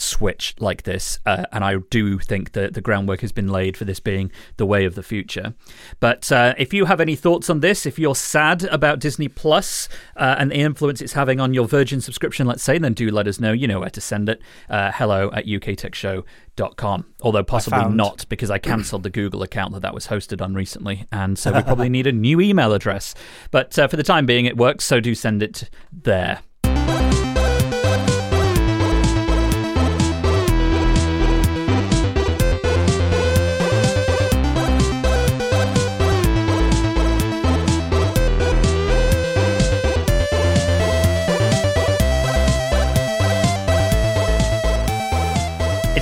switch 0.00 0.54
like 0.58 0.82
this, 0.82 1.18
uh, 1.26 1.44
and 1.52 1.64
I 1.64 1.76
do 1.90 2.18
think 2.18 2.52
that 2.52 2.74
the 2.74 2.80
groundwork 2.80 3.20
has 3.20 3.32
been 3.32 3.48
laid 3.48 3.76
for 3.76 3.84
this 3.84 4.00
being 4.00 4.30
the 4.56 4.66
way 4.66 4.84
of 4.84 4.94
the 4.94 5.02
future. 5.02 5.54
But 6.00 6.30
uh, 6.32 6.54
if 6.58 6.72
you 6.72 6.86
have 6.86 7.00
any 7.00 7.16
thoughts 7.16 7.50
on 7.50 7.60
this, 7.60 7.86
if 7.86 7.98
you're 7.98 8.14
sad 8.14 8.64
about 8.64 8.98
Disney 8.98 9.28
Plus, 9.28 9.88
uh, 10.16 10.36
and 10.38 10.50
the 10.50 10.56
influence 10.56 11.00
it's 11.00 11.12
having 11.12 11.40
on 11.40 11.54
your 11.54 11.66
Virgin 11.66 12.00
subscription, 12.00 12.46
let's 12.46 12.62
say, 12.62 12.78
then 12.78 12.94
do 12.94 13.10
let 13.10 13.26
us 13.26 13.40
know. 13.40 13.52
You 13.52 13.68
know 13.68 13.80
where 13.80 13.90
to 13.90 14.00
send 14.00 14.28
it. 14.28 14.40
Uh, 14.68 14.92
hello 14.92 15.30
at 15.32 15.46
uktechshow.com. 15.46 17.06
Although 17.22 17.44
possibly 17.44 17.84
not 17.84 18.26
because 18.28 18.50
I 18.50 18.58
cancelled 18.70 19.02
the 19.02 19.10
Google 19.10 19.42
account 19.42 19.72
that 19.74 19.82
that 19.82 19.94
was 19.94 20.08
hosted 20.08 20.42
on 20.42 20.54
recently, 20.54 21.06
and 21.12 21.38
so 21.38 21.52
we 21.52 21.62
probably 21.70 21.88
need 21.88 22.06
a 22.06 22.12
new 22.12 22.40
email 22.40 22.72
address. 22.72 23.14
But 23.50 23.78
uh, 23.78 23.88
for 23.88 23.96
the 23.96 24.02
time 24.02 24.26
being, 24.26 24.46
it 24.46 24.56
works, 24.56 24.84
so 24.84 25.00
do 25.00 25.14
send 25.14 25.42
it 25.42 25.70
there. 25.92 26.40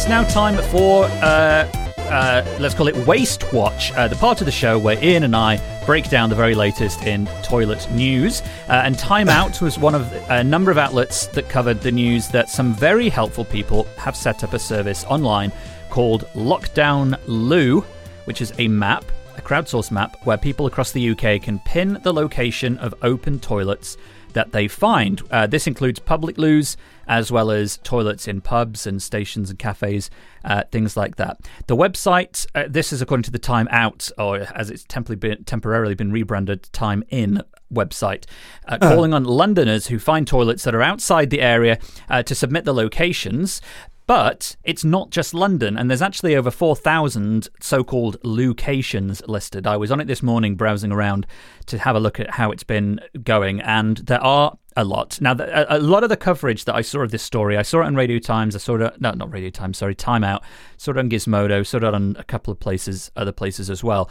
Now 0.08 0.24
time 0.24 0.56
for, 0.70 1.04
uh, 1.04 1.70
uh, 1.98 2.56
let's 2.58 2.74
call 2.74 2.88
it 2.88 2.96
Waste 3.06 3.52
Watch, 3.52 3.92
uh, 3.92 4.08
the 4.08 4.16
part 4.16 4.40
of 4.40 4.46
the 4.46 4.52
show 4.52 4.78
where 4.78 5.02
Ian 5.04 5.22
and 5.22 5.36
I 5.36 5.60
break 5.84 6.08
down 6.08 6.30
the 6.30 6.36
very 6.36 6.54
latest 6.54 7.02
in 7.02 7.26
toilet 7.42 7.86
news. 7.90 8.40
Uh, 8.68 8.82
and 8.84 8.98
Time 8.98 9.28
Out 9.28 9.60
was 9.60 9.78
one 9.78 9.94
of 9.94 10.10
a 10.30 10.42
number 10.42 10.70
of 10.70 10.78
outlets 10.78 11.26
that 11.28 11.50
covered 11.50 11.82
the 11.82 11.92
news 11.92 12.28
that 12.28 12.48
some 12.48 12.74
very 12.74 13.10
helpful 13.10 13.44
people 13.44 13.84
have 13.98 14.16
set 14.16 14.42
up 14.42 14.54
a 14.54 14.58
service 14.58 15.04
online 15.04 15.52
called 15.90 16.24
Lockdown 16.34 17.18
Loo, 17.26 17.84
which 18.24 18.40
is 18.40 18.54
a 18.58 18.66
map, 18.66 19.04
a 19.38 19.42
crowdsourced 19.42 19.90
map, 19.90 20.16
where 20.24 20.36
people 20.36 20.66
across 20.66 20.92
the 20.92 21.10
UK 21.10 21.42
can 21.42 21.58
pin 21.60 22.00
the 22.02 22.12
location 22.12 22.76
of 22.78 22.94
open 23.02 23.40
toilets 23.40 23.96
that 24.32 24.52
they 24.52 24.68
find. 24.68 25.22
Uh, 25.30 25.46
this 25.46 25.66
includes 25.66 25.98
public 25.98 26.38
loos 26.38 26.76
as 27.08 27.32
well 27.32 27.50
as 27.50 27.78
toilets 27.78 28.28
in 28.28 28.40
pubs 28.40 28.86
and 28.86 29.02
stations 29.02 29.48
and 29.48 29.58
cafes, 29.58 30.10
uh, 30.44 30.62
things 30.70 30.96
like 30.96 31.16
that. 31.16 31.40
The 31.66 31.76
website, 31.76 32.46
uh, 32.54 32.64
this 32.68 32.92
is 32.92 33.00
according 33.00 33.24
to 33.24 33.30
the 33.30 33.38
Time 33.38 33.66
Out, 33.70 34.10
or 34.18 34.46
as 34.54 34.70
it's 34.70 34.84
temporarily 34.84 35.36
been, 35.36 35.44
temporarily 35.44 35.94
been 35.94 36.12
rebranded, 36.12 36.70
Time 36.72 37.02
In 37.08 37.42
website, 37.72 38.24
uh, 38.66 38.78
calling 38.78 39.12
on 39.14 39.24
Londoners 39.24 39.88
who 39.88 39.98
find 39.98 40.26
toilets 40.26 40.64
that 40.64 40.74
are 40.74 40.82
outside 40.82 41.30
the 41.30 41.40
area 41.40 41.78
uh, 42.08 42.22
to 42.22 42.34
submit 42.34 42.64
the 42.64 42.74
locations. 42.74 43.60
But 44.08 44.56
it's 44.64 44.84
not 44.84 45.10
just 45.10 45.34
London, 45.34 45.76
and 45.76 45.90
there's 45.90 46.00
actually 46.00 46.34
over 46.34 46.50
4,000 46.50 47.46
so 47.60 47.84
called 47.84 48.16
locations 48.24 49.20
listed. 49.28 49.66
I 49.66 49.76
was 49.76 49.92
on 49.92 50.00
it 50.00 50.06
this 50.06 50.22
morning 50.22 50.56
browsing 50.56 50.90
around 50.90 51.26
to 51.66 51.76
have 51.76 51.94
a 51.94 52.00
look 52.00 52.18
at 52.18 52.30
how 52.30 52.50
it's 52.50 52.64
been 52.64 53.00
going, 53.22 53.60
and 53.60 53.98
there 53.98 54.24
are 54.24 54.56
a 54.76 54.84
lot. 54.84 55.20
Now, 55.20 55.36
a 55.68 55.78
lot 55.78 56.04
of 56.04 56.08
the 56.08 56.16
coverage 56.16 56.64
that 56.64 56.74
I 56.74 56.80
saw 56.80 57.02
of 57.02 57.10
this 57.10 57.22
story, 57.22 57.58
I 57.58 57.62
saw 57.62 57.82
it 57.82 57.84
on 57.84 57.96
Radio 57.96 58.18
Times, 58.18 58.56
I 58.56 58.60
saw 58.60 58.76
it, 58.76 58.98
no, 58.98 59.12
not 59.12 59.30
Radio 59.30 59.50
Times, 59.50 59.76
sorry, 59.76 59.94
Time 59.94 60.24
Out, 60.24 60.42
saw 60.78 60.92
it 60.92 60.96
on 60.96 61.10
Gizmodo, 61.10 61.66
saw 61.66 61.76
it 61.76 61.84
on 61.84 62.16
a 62.18 62.24
couple 62.24 62.50
of 62.50 62.58
places, 62.58 63.10
other 63.14 63.32
places 63.32 63.68
as 63.68 63.84
well. 63.84 64.08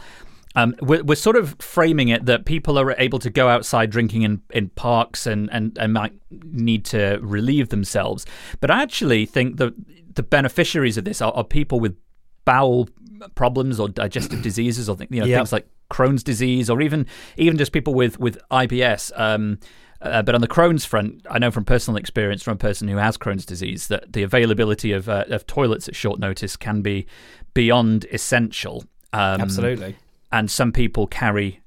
Um, 0.58 0.74
we're, 0.80 1.04
we're 1.04 1.14
sort 1.14 1.36
of 1.36 1.54
framing 1.60 2.08
it 2.08 2.26
that 2.26 2.44
people 2.44 2.80
are 2.80 2.92
able 2.98 3.20
to 3.20 3.30
go 3.30 3.48
outside 3.48 3.90
drinking 3.90 4.22
in, 4.22 4.42
in 4.50 4.70
parks 4.70 5.24
and, 5.24 5.48
and, 5.52 5.78
and 5.78 5.92
might 5.92 6.12
need 6.30 6.84
to 6.86 7.20
relieve 7.22 7.68
themselves. 7.68 8.26
But 8.60 8.72
I 8.72 8.82
actually 8.82 9.24
think 9.24 9.58
that 9.58 9.72
the 10.14 10.24
beneficiaries 10.24 10.96
of 10.96 11.04
this 11.04 11.22
are, 11.22 11.32
are 11.32 11.44
people 11.44 11.78
with 11.78 11.96
bowel 12.44 12.88
problems 13.36 13.78
or 13.78 13.88
digestive 13.88 14.42
diseases 14.42 14.88
or 14.88 14.96
th- 14.96 15.08
you 15.12 15.20
know, 15.20 15.26
Yep. 15.26 15.38
things 15.38 15.52
like 15.52 15.68
Crohn's 15.92 16.24
disease 16.24 16.68
or 16.68 16.82
even 16.82 17.06
even 17.36 17.56
just 17.56 17.70
people 17.70 17.94
with, 17.94 18.18
with 18.18 18.38
IBS. 18.50 19.12
Um, 19.16 19.60
uh, 20.00 20.22
but 20.22 20.34
on 20.34 20.40
the 20.40 20.48
Crohn's 20.48 20.84
front, 20.84 21.24
I 21.30 21.38
know 21.38 21.52
from 21.52 21.64
personal 21.64 21.98
experience 21.98 22.42
from 22.42 22.54
a 22.54 22.56
person 22.56 22.88
who 22.88 22.96
has 22.96 23.16
Crohn's 23.16 23.46
disease 23.46 23.86
that 23.88 24.12
the 24.12 24.24
availability 24.24 24.90
of, 24.90 25.08
uh, 25.08 25.24
of 25.28 25.46
toilets 25.46 25.86
at 25.88 25.94
short 25.94 26.18
notice 26.18 26.56
can 26.56 26.82
be 26.82 27.06
beyond 27.54 28.06
essential. 28.12 28.82
Um, 29.12 29.40
Absolutely. 29.40 29.96
And 30.32 30.50
some 30.50 30.72
people 30.72 31.06
carry 31.06 31.60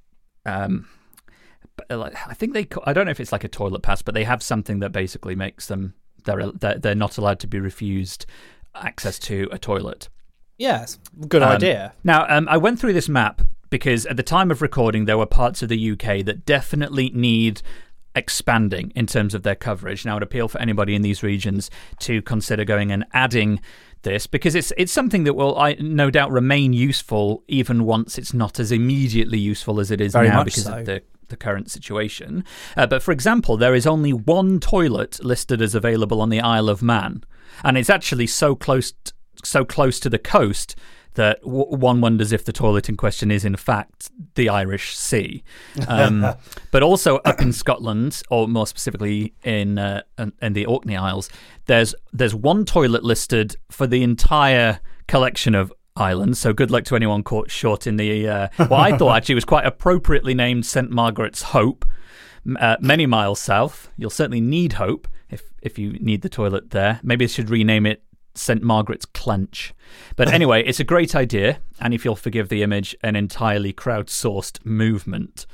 um 0.45 0.87
i 1.89 2.33
think 2.33 2.53
they 2.53 2.67
i 2.85 2.93
don't 2.93 3.05
know 3.05 3.11
if 3.11 3.19
it's 3.19 3.31
like 3.31 3.43
a 3.43 3.47
toilet 3.47 3.81
pass 3.81 4.01
but 4.01 4.13
they 4.13 4.23
have 4.23 4.43
something 4.43 4.79
that 4.79 4.91
basically 4.91 5.35
makes 5.35 5.67
them 5.67 5.93
they're 6.25 6.51
they're, 6.51 6.77
they're 6.77 6.95
not 6.95 7.17
allowed 7.17 7.39
to 7.39 7.47
be 7.47 7.59
refused 7.59 8.25
access 8.75 9.17
to 9.19 9.47
a 9.51 9.57
toilet 9.57 10.09
Yes. 10.57 10.99
Good 11.27 11.41
Um, 11.41 11.53
idea. 11.53 11.93
now 12.03 12.25
um, 12.29 12.47
i 12.47 12.57
went 12.57 12.79
through 12.79 12.93
this 12.93 13.09
map 13.09 13.41
because 13.71 14.05
at 14.05 14.15
the 14.17 14.23
time 14.23 14.51
of 14.51 14.61
recording 14.61 15.05
there 15.05 15.17
were 15.17 15.25
parts 15.25 15.63
of 15.63 15.69
the 15.69 15.91
uk 15.91 16.03
that 16.25 16.45
definitely 16.45 17.09
need 17.15 17.61
expanding 18.15 18.91
in 18.95 19.07
terms 19.07 19.33
of 19.33 19.41
their 19.43 19.55
coverage 19.55 20.05
now 20.05 20.17
i'd 20.17 20.21
appeal 20.23 20.47
for 20.47 20.59
anybody 20.59 20.93
in 20.93 21.01
these 21.01 21.23
regions 21.23 21.71
to 21.99 22.21
consider 22.21 22.63
going 22.65 22.91
and 22.91 23.05
adding 23.13 23.59
this 24.03 24.27
because 24.27 24.55
it's 24.55 24.71
it's 24.77 24.91
something 24.91 25.23
that 25.23 25.33
will 25.33 25.57
I 25.57 25.73
no 25.79 26.09
doubt 26.09 26.31
remain 26.31 26.73
useful 26.73 27.43
even 27.47 27.85
once 27.85 28.17
it's 28.17 28.33
not 28.33 28.59
as 28.59 28.71
immediately 28.71 29.39
useful 29.39 29.79
as 29.79 29.91
it 29.91 30.01
is 30.01 30.13
Very 30.13 30.29
now 30.29 30.43
because 30.43 30.63
so. 30.63 30.79
of 30.79 30.85
the 30.85 31.01
the 31.27 31.37
current 31.37 31.71
situation. 31.71 32.43
Uh, 32.77 32.85
but 32.85 33.01
for 33.01 33.11
example, 33.11 33.57
there 33.57 33.73
is 33.73 33.87
only 33.87 34.11
one 34.11 34.59
toilet 34.59 35.23
listed 35.23 35.61
as 35.61 35.73
available 35.73 36.21
on 36.21 36.29
the 36.29 36.41
Isle 36.41 36.69
of 36.69 36.83
Man, 36.83 37.23
and 37.63 37.77
it's 37.77 37.89
actually 37.89 38.27
so 38.27 38.53
close 38.53 38.91
t- 38.91 39.13
so 39.43 39.65
close 39.65 39.99
to 40.01 40.09
the 40.09 40.19
coast 40.19 40.75
that 41.15 41.41
w- 41.41 41.65
one 41.75 41.99
wonders 41.99 42.31
if 42.31 42.45
the 42.45 42.53
toilet 42.53 42.87
in 42.87 42.95
question 42.95 43.31
is 43.31 43.43
in 43.43 43.55
fact 43.55 44.09
the 44.35 44.49
Irish 44.49 44.95
Sea. 44.97 45.43
Um, 45.87 46.35
but 46.71 46.83
also 46.83 47.17
up 47.17 47.41
in 47.41 47.51
Scotland, 47.51 48.21
or 48.29 48.47
more 48.47 48.67
specifically 48.67 49.33
in 49.43 49.77
uh, 49.77 50.03
in 50.17 50.31
in 50.41 50.53
the 50.53 50.65
Orkney 50.65 50.95
Isles, 50.95 51.29
there's 51.65 51.93
there's 52.13 52.35
one 52.35 52.65
toilet 52.65 53.03
listed 53.03 53.55
for 53.69 53.87
the 53.87 54.03
entire 54.03 54.79
collection 55.07 55.55
of 55.55 55.73
islands. 55.95 56.39
So 56.39 56.53
good 56.53 56.71
luck 56.71 56.85
to 56.85 56.95
anyone 56.95 57.23
caught 57.23 57.51
short 57.51 57.87
in 57.87 57.97
the 57.97 58.27
uh, 58.27 58.47
what 58.57 58.79
I 58.79 58.97
thought 58.97 59.15
actually 59.17 59.35
was 59.35 59.45
quite 59.45 59.65
appropriately 59.65 60.33
named 60.33 60.65
St 60.65 60.89
Margaret's 60.89 61.41
Hope. 61.41 61.85
Uh, 62.59 62.77
many 62.79 63.05
miles 63.05 63.39
south, 63.39 63.89
you'll 63.97 64.09
certainly 64.09 64.41
need 64.41 64.73
Hope 64.73 65.07
if 65.29 65.43
if 65.61 65.77
you 65.77 65.93
need 65.93 66.21
the 66.21 66.29
toilet 66.29 66.71
there. 66.71 66.99
Maybe 67.03 67.25
they 67.25 67.31
should 67.31 67.49
rename 67.49 67.85
it 67.85 68.03
St 68.35 68.61
Margaret's 68.63 69.05
Clench. 69.05 69.73
But 70.15 70.27
anyway, 70.33 70.63
it's 70.63 70.79
a 70.79 70.83
great 70.83 71.15
idea, 71.15 71.59
and 71.79 71.93
if 71.93 72.05
you'll 72.05 72.15
forgive 72.15 72.49
the 72.49 72.63
image, 72.63 72.95
an 73.03 73.15
entirely 73.15 73.73
crowdsourced 73.73 74.65
movement. 74.65 75.45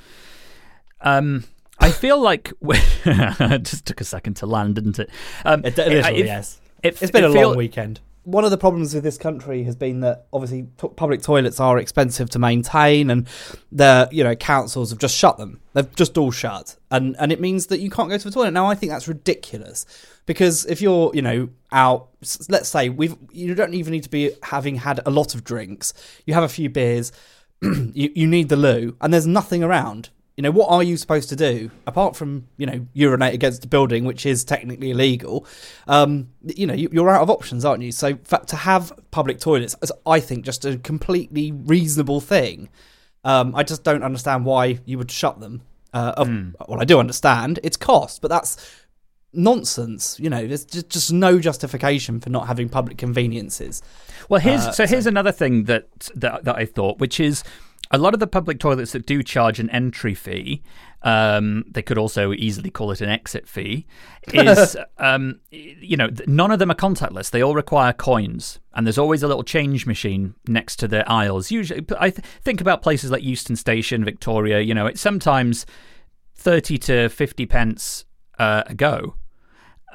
Um, 1.01 1.43
I 1.79 1.91
feel 1.91 2.19
like 2.19 2.53
it 3.05 3.63
just 3.63 3.85
took 3.85 4.01
a 4.01 4.03
second 4.03 4.35
to 4.37 4.45
land, 4.45 4.75
didn't 4.75 4.99
it? 4.99 5.09
Um, 5.45 5.63
It, 5.63 5.77
literally, 5.77 6.21
it- 6.21 6.25
yes. 6.25 6.59
it- 6.83 7.01
It's 7.01 7.11
been 7.11 7.23
it 7.23 7.29
a 7.29 7.33
feel- 7.33 7.49
long 7.49 7.57
weekend. 7.57 7.99
One 8.27 8.43
of 8.43 8.51
the 8.51 8.57
problems 8.57 8.93
with 8.93 9.05
this 9.05 9.17
country 9.17 9.63
has 9.63 9.77
been 9.77 10.01
that 10.01 10.27
obviously 10.33 10.63
public 10.97 11.21
toilets 11.21 11.61
are 11.61 11.77
expensive 11.77 12.29
to 12.31 12.39
maintain, 12.39 13.09
and 13.09 13.25
the 13.71 14.09
you 14.11 14.21
know 14.21 14.35
councils 14.35 14.89
have 14.89 14.99
just 14.99 15.15
shut 15.15 15.37
them. 15.37 15.61
They've 15.71 15.95
just 15.95 16.17
all 16.17 16.31
shut, 16.31 16.75
and 16.91 17.15
and 17.19 17.31
it 17.31 17.39
means 17.39 17.67
that 17.67 17.79
you 17.79 17.89
can't 17.89 18.09
go 18.09 18.17
to 18.17 18.23
the 18.25 18.31
toilet 18.31 18.51
now. 18.51 18.65
I 18.65 18.75
think 18.75 18.91
that's 18.91 19.07
ridiculous 19.07 19.85
because 20.25 20.65
if 20.65 20.81
you're 20.81 21.09
you 21.13 21.21
know 21.21 21.47
out, 21.71 22.09
let's 22.49 22.67
say 22.67 22.89
we've 22.89 23.15
you 23.31 23.55
don't 23.55 23.73
even 23.73 23.93
need 23.93 24.03
to 24.03 24.09
be 24.09 24.33
having 24.43 24.75
had 24.75 24.99
a 25.05 25.09
lot 25.09 25.33
of 25.33 25.45
drinks. 25.45 25.93
You 26.25 26.33
have 26.33 26.43
a 26.43 26.49
few 26.49 26.69
beers, 26.69 27.13
you 27.61 28.11
you 28.13 28.27
need 28.27 28.49
the 28.49 28.57
loo, 28.57 28.97
and 28.99 29.13
there's 29.13 29.25
nothing 29.25 29.63
around. 29.63 30.09
You 30.37 30.43
know, 30.43 30.51
what 30.51 30.69
are 30.69 30.83
you 30.83 30.97
supposed 30.97 31.29
to 31.29 31.35
do 31.35 31.71
apart 31.87 32.15
from, 32.15 32.47
you 32.57 32.67
know, 32.67 32.85
urinate 32.93 33.33
against 33.33 33.65
a 33.65 33.67
building, 33.67 34.05
which 34.05 34.23
is 34.23 34.43
technically 34.43 34.91
illegal? 34.91 35.47
Um, 35.87 36.29
you 36.45 36.67
know, 36.67 36.75
you- 36.75 36.89
you're 36.91 37.09
out 37.09 37.23
of 37.23 37.29
options, 37.31 37.65
aren't 37.65 37.81
you? 37.81 37.91
So 37.91 38.13
to 38.13 38.55
have 38.55 38.93
public 39.09 39.39
toilets 39.39 39.75
is, 39.81 39.91
I 40.05 40.19
think, 40.19 40.45
just 40.45 40.63
a 40.63 40.77
completely 40.77 41.51
reasonable 41.51 42.21
thing. 42.21 42.69
Um, 43.23 43.55
I 43.55 43.63
just 43.63 43.83
don't 43.83 44.03
understand 44.03 44.45
why 44.45 44.77
you 44.85 44.99
would 44.99 45.09
shut 45.09 45.39
them. 45.39 45.61
Uh, 45.91 46.13
of- 46.15 46.27
Well, 46.69 46.79
I 46.79 46.85
do 46.85 46.99
understand 46.99 47.59
it's 47.63 47.75
cost, 47.75 48.21
but 48.21 48.27
that's 48.29 48.57
nonsense. 49.33 50.19
You 50.19 50.29
know, 50.29 50.45
there's 50.47 50.65
just, 50.65 50.89
just 50.89 51.11
no 51.11 51.39
justification 51.39 52.19
for 52.19 52.29
not 52.29 52.45
having 52.45 52.69
public 52.69 52.99
conveniences. 52.99 53.81
Well, 54.29 54.39
here's 54.39 54.61
Uh, 54.67 54.71
so 54.71 54.85
here's 54.85 55.07
another 55.07 55.31
thing 55.31 55.63
that, 55.63 55.87
that 56.15 56.43
that 56.45 56.55
I 56.57 56.65
thought, 56.65 56.99
which 56.99 57.19
is 57.19 57.43
a 57.91 57.97
lot 57.97 58.13
of 58.13 58.19
the 58.19 58.27
public 58.27 58.59
toilets 58.59 58.91
that 58.91 59.05
do 59.05 59.23
charge 59.23 59.59
an 59.59 59.69
entry 59.69 60.13
fee. 60.13 60.61
Um, 61.03 61.63
they 61.69 61.81
could 61.81 61.97
also 61.97 62.33
easily 62.33 62.69
call 62.69 62.91
it 62.91 63.01
an 63.01 63.09
exit 63.09 63.47
fee. 63.47 63.85
Is 64.33 64.75
um, 64.97 65.39
you 65.51 65.95
know 65.95 66.09
none 66.25 66.51
of 66.51 66.59
them 66.59 66.71
are 66.71 66.75
contactless. 66.75 67.29
They 67.29 67.41
all 67.41 67.53
require 67.53 67.93
coins, 67.93 68.59
and 68.73 68.85
there's 68.85 68.97
always 68.97 69.23
a 69.23 69.27
little 69.27 69.43
change 69.43 69.85
machine 69.85 70.33
next 70.47 70.77
to 70.77 70.87
the 70.87 71.09
aisles. 71.09 71.51
Usually, 71.51 71.85
I 71.99 72.09
th- 72.09 72.25
think 72.41 72.61
about 72.61 72.81
places 72.81 73.11
like 73.11 73.23
Euston 73.23 73.55
Station, 73.55 74.03
Victoria. 74.03 74.59
You 74.59 74.73
know, 74.73 74.87
it's 74.87 75.01
sometimes 75.01 75.65
thirty 76.35 76.77
to 76.79 77.09
fifty 77.09 77.45
pence 77.45 78.05
uh, 78.39 78.63
a 78.65 78.73
go. 78.73 79.15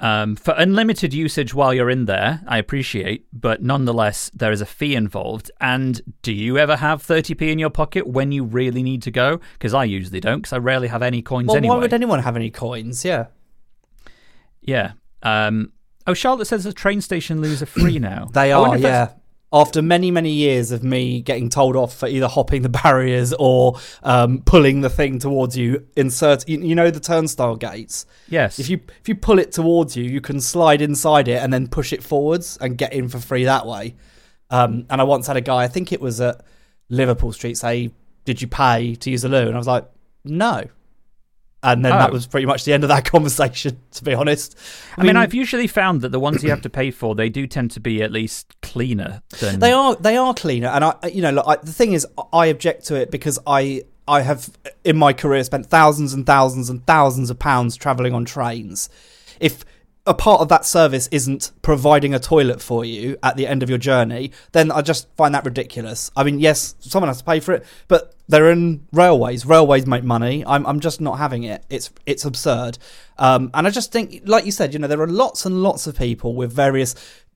Um, 0.01 0.37
for 0.37 0.55
unlimited 0.57 1.13
usage 1.15 1.55
while 1.55 1.73
you're 1.73 1.91
in 1.91 2.07
there, 2.07 2.41
I 2.49 2.59
appreciate, 2.59 3.27
but 3.33 3.63
nonetheless, 3.63 4.31
there 4.35 4.51
is 4.51 4.61
a 4.61 4.67
fee 4.67 4.95
involved. 4.95 5.51
And 5.61 6.01
do 6.23 6.33
you 6.33 6.59
ever 6.59 6.77
have 6.77 7.03
30p 7.07 7.43
in 7.53 7.59
your 7.59 7.71
pocket 7.71 8.07
when 8.07 8.33
you 8.33 8.43
really 8.43 8.83
need 8.83 9.03
to 9.03 9.11
go? 9.11 9.41
Because 9.53 9.75
I 9.75 9.85
usually 9.85 10.19
don't, 10.19 10.39
because 10.39 10.55
I 10.55 10.59
rarely 10.59 10.89
have 10.89 11.03
any 11.03 11.23
coins 11.23 11.49
Well, 11.49 11.57
anyway. 11.59 11.77
why 11.77 11.81
would 11.81 11.93
anyone 11.93 12.21
have 12.21 12.37
any 12.37 12.51
coins? 12.51 13.05
Yeah. 13.05 13.27
yeah. 14.61 14.93
Um, 15.23 15.73
oh, 16.07 16.15
Charlotte 16.15 16.47
says 16.47 16.65
the 16.65 16.73
train 16.73 17.01
station 17.01 17.41
loos 17.41 17.63
are 17.63 17.67
free 17.67 17.99
now. 17.99 18.29
They 18.33 18.51
are, 18.51 18.77
yeah. 18.79 19.13
After 19.53 19.83
many, 19.83 20.11
many 20.11 20.31
years 20.31 20.71
of 20.71 20.83
me 20.83 21.21
getting 21.21 21.51
told 21.51 21.77
off 21.77 21.95
for 21.95 22.09
either 22.09 22.29
hopping 22.29 22.63
the 22.63 22.69
barriers 22.69 23.35
or 23.39 23.79
um, 24.03 24.43
pulling 24.43 24.81
the 24.81 24.89
thing 24.89 25.19
towards 25.19 25.57
you, 25.57 25.87
insert 25.97 26.49
you, 26.49 26.61
you 26.61 26.75
know 26.75 26.91
the 26.91 27.01
turnstile 27.01 27.57
gates. 27.57 28.07
Yes. 28.29 28.59
If 28.59 28.71
you 28.71 28.81
if 29.01 29.09
you 29.09 29.15
pull 29.15 29.39
it 29.39 29.53
towards 29.53 29.97
you, 29.97 30.05
you 30.05 30.21
can 30.21 30.41
slide 30.41 30.81
inside 30.81 31.29
it 31.29 31.43
and 31.43 31.53
then 31.53 31.69
push 31.69 31.93
it 31.93 32.03
forwards 32.03 32.57
and 32.61 32.79
get 32.79 32.93
in 32.93 33.09
for 33.09 33.19
free 33.19 33.45
that 33.45 33.67
way. 33.67 33.95
Um, 34.51 34.87
and 34.91 35.01
I 35.01 35.05
once 35.05 35.27
had 35.27 35.37
a 35.37 35.41
guy, 35.41 35.63
I 35.65 35.69
think 35.69 35.93
it 35.93 36.01
was 36.01 36.21
at 36.21 36.45
Liverpool 36.89 37.33
Street, 37.33 37.57
say, 37.57 37.91
"Did 38.25 38.41
you 38.41 38.49
pay 38.49 38.95
to 38.97 39.11
use 39.11 39.23
the 39.23 39.29
loo?" 39.29 39.47
And 39.47 39.55
I 39.55 39.59
was 39.59 39.67
like, 39.67 39.87
"No." 40.25 40.65
And 41.65 41.85
then 41.85 41.93
that 41.93 42.11
Oh. 42.11 42.13
was 42.13 42.27
pretty 42.27 42.47
much 42.47 42.65
the 42.65 42.73
end 42.73 42.83
of 42.85 42.89
that 42.89 43.05
conversation, 43.11 43.79
to 43.93 44.03
be 44.05 44.15
honest. 44.15 44.59
I 44.97 45.05
mean, 45.05 45.17
I've 45.17 45.33
usually 45.35 45.67
found 45.69 46.01
that 46.03 46.09
the 46.11 46.19
ones 46.21 46.43
you 46.43 46.51
have 46.51 46.63
to 46.63 46.71
pay 46.71 46.91
for, 46.91 47.15
they 47.15 47.29
do 47.29 47.47
tend 47.47 47.71
to 47.73 47.81
be 47.81 48.03
at 48.03 48.11
least 48.11 48.55
cleaner 48.63 49.23
than. 49.41 49.61
They 49.61 49.73
are 49.73 49.95
they 49.97 50.17
are 50.17 50.35
cleaner, 50.35 50.69
and 50.69 50.85
I 50.85 50.95
you 51.13 51.23
know 51.23 51.31
look, 51.31 51.45
I, 51.47 51.57
the 51.57 51.73
thing 51.73 51.93
is 51.93 52.07
I 52.33 52.47
object 52.47 52.87
to 52.87 52.97
it 52.97 53.11
because 53.11 53.39
I 53.47 53.83
I 54.09 54.23
have 54.23 54.51
in 54.83 54.97
my 54.97 55.13
career 55.13 55.45
spent 55.45 55.67
thousands 55.67 56.13
and 56.13 56.27
thousands 56.27 56.69
and 56.69 56.85
thousands 56.87 57.31
of 57.31 57.39
pounds 57.39 57.77
traveling 57.77 58.13
on 58.15 58.25
trains. 58.25 58.89
If 59.39 59.65
a 60.05 60.15
part 60.15 60.41
of 60.41 60.49
that 60.49 60.67
service 60.67 61.09
isn't 61.13 61.53
providing 61.63 62.13
a 62.13 62.19
toilet 62.19 62.61
for 62.61 62.85
you 62.85 63.17
at 63.23 63.37
the 63.37 63.47
end 63.47 63.63
of 63.63 63.69
your 63.69 63.79
journey, 63.79 64.33
then 64.51 64.73
I 64.73 64.83
just 64.83 65.07
find 65.17 65.33
that 65.37 65.45
ridiculous. 65.45 66.11
I 66.17 66.25
mean, 66.25 66.41
yes, 66.41 66.75
someone 66.81 67.09
has 67.09 67.19
to 67.19 67.25
pay 67.25 67.39
for 67.39 67.53
it, 67.53 67.65
but 67.87 68.13
they're 68.33 68.51
in 68.51 68.89
railways. 68.93 69.45
Railways 69.45 69.87
make 69.87 70.03
money. 70.03 70.43
I'm 70.47 70.67
I'm 70.67 70.81
just 70.81 71.01
not 71.03 71.19
having 71.19 71.45
it. 71.45 71.65
It's 71.69 71.91
it's 72.07 72.25
absurd. 72.25 72.79
Um, 73.19 73.51
and 73.53 73.67
I 73.67 73.71
just 73.71 73.93
think, 73.93 74.23
like 74.25 74.47
you 74.47 74.53
said, 74.53 74.73
you 74.73 74.79
know, 74.79 74.89
there 74.89 75.03
are 75.03 75.07
lots 75.07 75.45
and 75.45 75.63
lots 75.63 75.87
of 75.87 75.97
people 75.97 76.35
with 76.35 76.51
various 76.51 76.95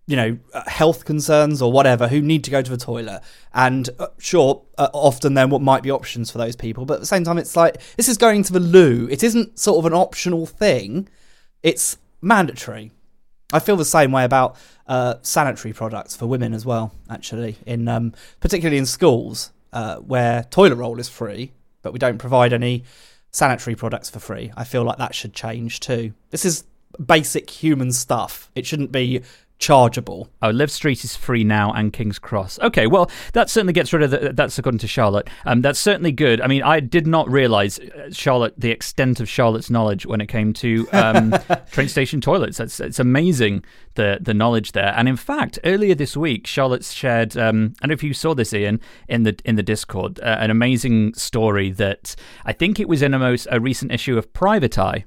you 0.08 0.14
know, 0.14 0.38
uh, 0.54 0.62
health 0.68 1.04
concerns 1.04 1.60
or 1.60 1.72
whatever 1.72 2.06
who 2.06 2.20
need 2.22 2.44
to 2.44 2.50
go 2.50 2.62
to 2.62 2.70
the 2.70 2.76
toilet. 2.76 3.20
And 3.52 3.90
uh, 3.98 4.06
sure, 4.18 4.62
uh, 4.78 4.88
often 4.92 5.34
then 5.34 5.50
what 5.50 5.60
might 5.60 5.82
be 5.82 5.90
options 5.90 6.30
for 6.30 6.38
those 6.38 6.54
people. 6.54 6.84
But 6.84 6.94
at 6.94 7.00
the 7.00 7.06
same 7.06 7.24
time, 7.24 7.38
it's 7.38 7.56
like 7.56 7.80
this 7.96 8.08
is 8.08 8.16
going 8.16 8.44
to 8.44 8.52
the 8.52 8.60
loo. 8.60 9.08
It 9.10 9.24
isn't 9.24 9.58
sort 9.58 9.78
of 9.78 9.84
an 9.84 9.92
optional 9.92 10.46
thing, 10.46 11.08
it's 11.62 11.98
mandatory. 12.22 12.92
I 13.52 13.58
feel 13.58 13.76
the 13.76 13.84
same 13.84 14.12
way 14.12 14.24
about 14.24 14.56
uh, 14.86 15.14
sanitary 15.22 15.72
products 15.72 16.14
for 16.16 16.26
women 16.26 16.54
as 16.54 16.64
well, 16.64 16.92
actually, 17.10 17.56
in 17.66 17.86
um, 17.88 18.12
particularly 18.40 18.78
in 18.78 18.86
schools 18.86 19.50
uh, 19.76 19.96
where 19.96 20.42
toilet 20.44 20.76
roll 20.76 20.98
is 20.98 21.10
free, 21.10 21.52
but 21.82 21.92
we 21.92 21.98
don't 21.98 22.16
provide 22.16 22.54
any 22.54 22.84
sanitary 23.30 23.76
products 23.76 24.08
for 24.08 24.18
free. 24.18 24.50
I 24.56 24.64
feel 24.64 24.82
like 24.84 24.96
that 24.96 25.14
should 25.14 25.34
change 25.34 25.80
too. 25.80 26.14
This 26.30 26.46
is 26.46 26.64
basic 27.04 27.50
human 27.50 27.92
stuff. 27.92 28.50
It 28.54 28.64
shouldn't 28.64 28.90
be 28.90 29.20
chargeable. 29.58 30.28
Oh, 30.42 30.50
Live 30.50 30.70
Street 30.70 31.02
is 31.02 31.16
free 31.16 31.44
now 31.44 31.72
and 31.72 31.92
King's 31.92 32.18
Cross. 32.18 32.58
Okay, 32.60 32.86
well, 32.86 33.10
that 33.32 33.48
certainly 33.48 33.72
gets 33.72 33.92
rid 33.92 34.02
of 34.02 34.10
the, 34.10 34.32
that's 34.32 34.58
according 34.58 34.78
to 34.80 34.86
Charlotte. 34.86 35.28
Um, 35.44 35.62
that's 35.62 35.78
certainly 35.78 36.12
good. 36.12 36.40
I 36.40 36.46
mean, 36.46 36.62
I 36.62 36.80
did 36.80 37.06
not 37.06 37.30
realize 37.30 37.78
uh, 37.78 38.10
Charlotte 38.12 38.54
the 38.58 38.70
extent 38.70 39.20
of 39.20 39.28
Charlotte's 39.28 39.70
knowledge 39.70 40.04
when 40.06 40.20
it 40.20 40.26
came 40.26 40.52
to 40.54 40.86
um, 40.92 41.34
train 41.70 41.88
station 41.88 42.20
toilets. 42.20 42.58
That's 42.58 42.80
it's 42.80 42.98
amazing 42.98 43.64
the 43.94 44.18
the 44.20 44.34
knowledge 44.34 44.72
there. 44.72 44.92
And 44.96 45.08
in 45.08 45.16
fact, 45.16 45.58
earlier 45.64 45.94
this 45.94 46.16
week, 46.16 46.46
Charlotte 46.46 46.84
shared. 46.84 47.36
Um, 47.36 47.74
I 47.80 47.86
don't 47.86 47.88
know 47.88 47.94
if 47.94 48.02
you 48.02 48.14
saw 48.14 48.34
this, 48.34 48.52
Ian, 48.52 48.80
in 49.08 49.22
the 49.22 49.38
in 49.44 49.56
the 49.56 49.62
Discord, 49.62 50.20
uh, 50.20 50.36
an 50.38 50.50
amazing 50.50 51.14
story 51.14 51.70
that 51.72 52.14
I 52.44 52.52
think 52.52 52.78
it 52.78 52.88
was 52.88 53.02
in 53.02 53.14
a 53.14 53.18
most 53.18 53.48
a 53.50 53.60
recent 53.60 53.90
issue 53.90 54.18
of 54.18 54.32
Private 54.32 54.78
Eye, 54.78 55.04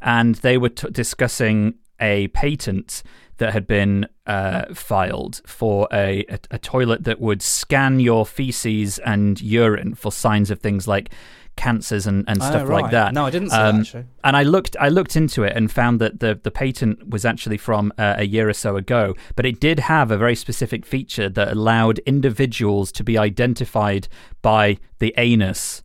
and 0.00 0.36
they 0.36 0.56
were 0.56 0.68
t- 0.68 0.88
discussing 0.90 1.74
a 2.00 2.28
patent 2.28 3.02
that 3.42 3.52
had 3.52 3.66
been 3.66 4.06
uh, 4.26 4.72
filed 4.72 5.40
for 5.44 5.88
a, 5.92 6.24
a, 6.28 6.38
a 6.52 6.58
toilet 6.58 7.02
that 7.02 7.20
would 7.20 7.42
scan 7.42 7.98
your 7.98 8.24
feces 8.24 8.98
and 9.00 9.40
urine 9.42 9.96
for 9.96 10.12
signs 10.12 10.48
of 10.52 10.60
things 10.60 10.86
like 10.86 11.10
cancers 11.56 12.06
and, 12.06 12.24
and 12.28 12.40
Oh, 12.40 12.46
stuff 12.50 12.68
like 12.68 12.92
that. 12.92 13.08
Um, 13.08 13.14
No, 13.14 13.26
I 13.26 13.30
didn't 13.30 13.50
see 13.50 13.56
that, 13.56 13.74
actually. 13.74 14.04
And 14.22 14.36
I 14.36 14.44
looked, 14.44 14.76
I 14.78 14.88
looked 14.90 15.16
into 15.16 15.42
it 15.42 15.56
and 15.56 15.70
found 15.72 16.00
that 16.00 16.20
the 16.20 16.38
the 16.40 16.52
patent 16.52 17.10
was 17.10 17.24
actually 17.24 17.58
from 17.58 17.92
uh, 17.98 18.14
a 18.18 18.24
year 18.24 18.48
or 18.48 18.52
so 18.54 18.76
ago, 18.76 19.14
but 19.34 19.44
it 19.44 19.58
did 19.58 19.80
have 19.80 20.12
a 20.12 20.16
very 20.16 20.36
specific 20.36 20.86
feature 20.86 21.28
that 21.28 21.48
allowed 21.50 21.98
individuals 22.06 22.92
to 22.92 23.02
be 23.02 23.18
identified 23.18 24.06
by 24.40 24.78
the 25.00 25.12
anus. 25.16 25.82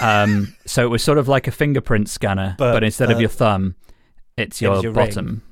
um, 0.00 0.56
so 0.64 0.82
it 0.86 0.88
was 0.88 1.02
sort 1.04 1.18
of 1.18 1.28
like 1.28 1.46
a 1.46 1.50
fingerprint 1.52 2.08
scanner, 2.08 2.54
but, 2.58 2.72
But, 2.72 2.84
instead 2.84 3.10
of 3.10 3.18
uh, 3.18 3.20
your 3.20 3.28
thumb, 3.28 3.74
it's 4.38 4.62
it 4.62 4.64
your, 4.64 4.92
bottom. 4.94 5.26
ring. 5.26 5.42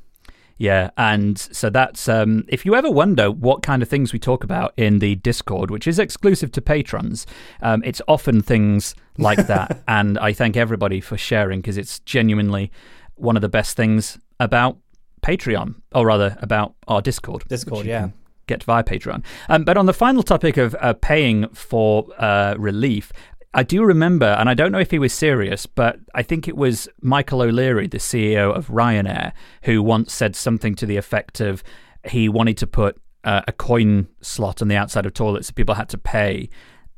Yeah, 0.59 0.91
and 0.97 1.39
so 1.39 1.71
that's 1.71 2.09
um, 2.09 2.45
if 2.49 2.67
you 2.67 2.75
ever 2.75 2.91
wonder 2.91 3.31
what 3.31 3.63
kind 3.63 3.81
of 3.81 3.89
things 3.89 4.13
we 4.13 4.19
talk 4.19 4.43
about 4.43 4.75
in 4.77 4.99
the 4.99 5.15
Discord, 5.15 5.71
which 5.71 5.87
is 5.87 6.01
exclusive 6.01 6.51
to 6.53 6.61
patrons, 6.61 7.27
um, 7.63 7.83
it's 7.85 8.03
often 8.09 8.43
things 8.43 8.97
like 9.19 9.47
that. 9.47 9.83
and 9.89 10.19
I 10.19 10.33
thank 10.33 10.57
everybody 10.57 11.01
for 11.01 11.17
sharing 11.17 11.61
because 11.61 11.79
it's 11.79 12.01
genuinely 12.01 12.73
one 13.15 13.37
of 13.37 13.43
the 13.43 13.49
best 13.49 13.77
things 13.77 14.19
about 14.41 14.77
Patreon, 15.23 15.77
or 15.95 16.07
rather 16.07 16.37
about 16.41 16.75
our 16.89 17.01
Discord. 17.01 17.45
Discord, 17.49 17.87
yeah. 17.87 18.11
Get 18.47 18.65
via 18.65 18.83
Patreon. 18.83 19.25
Um, 19.49 19.65
but 19.65 19.77
on 19.77 19.87
the 19.87 19.93
final 19.93 20.23
topic 20.23 20.57
of 20.57 20.75
uh, 20.81 20.95
paying 20.95 21.49
for 21.51 22.07
uh, 22.19 22.55
relief, 22.59 23.13
I 23.55 23.63
do 23.63 23.83
remember, 23.83 24.27
and 24.27 24.49
I 24.49 24.55
don't 24.55 24.73
know 24.73 24.79
if 24.79 24.91
he 24.91 24.99
was 24.99 25.13
serious, 25.13 25.67
but 25.67 25.99
I 26.15 26.23
think 26.23 26.49
it 26.49 26.57
was 26.57 26.89
Michael 27.01 27.43
O'Leary, 27.43 27.87
the 27.87 27.99
CEO 27.99 28.55
of 28.55 28.69
Ryanair, 28.69 29.33
who 29.63 29.83
once 29.83 30.13
said 30.13 30.37
something 30.37 30.75
to 30.77 30.87
the 30.87 30.97
effect 30.97 31.41
of 31.41 31.65
he 32.05 32.29
wanted 32.29 32.59
to 32.59 32.67
put 32.67 33.01
uh, 33.25 33.43
a 33.49 33.53
coin 33.53 34.09
slot 34.21 34.63
on 34.63 34.69
the 34.69 34.77
outside 34.77 35.07
of 35.07 35.15
toilets 35.15 35.49
so 35.49 35.53
people 35.53 35.75
had 35.75 35.89
to 35.91 35.99
pay 35.99 36.49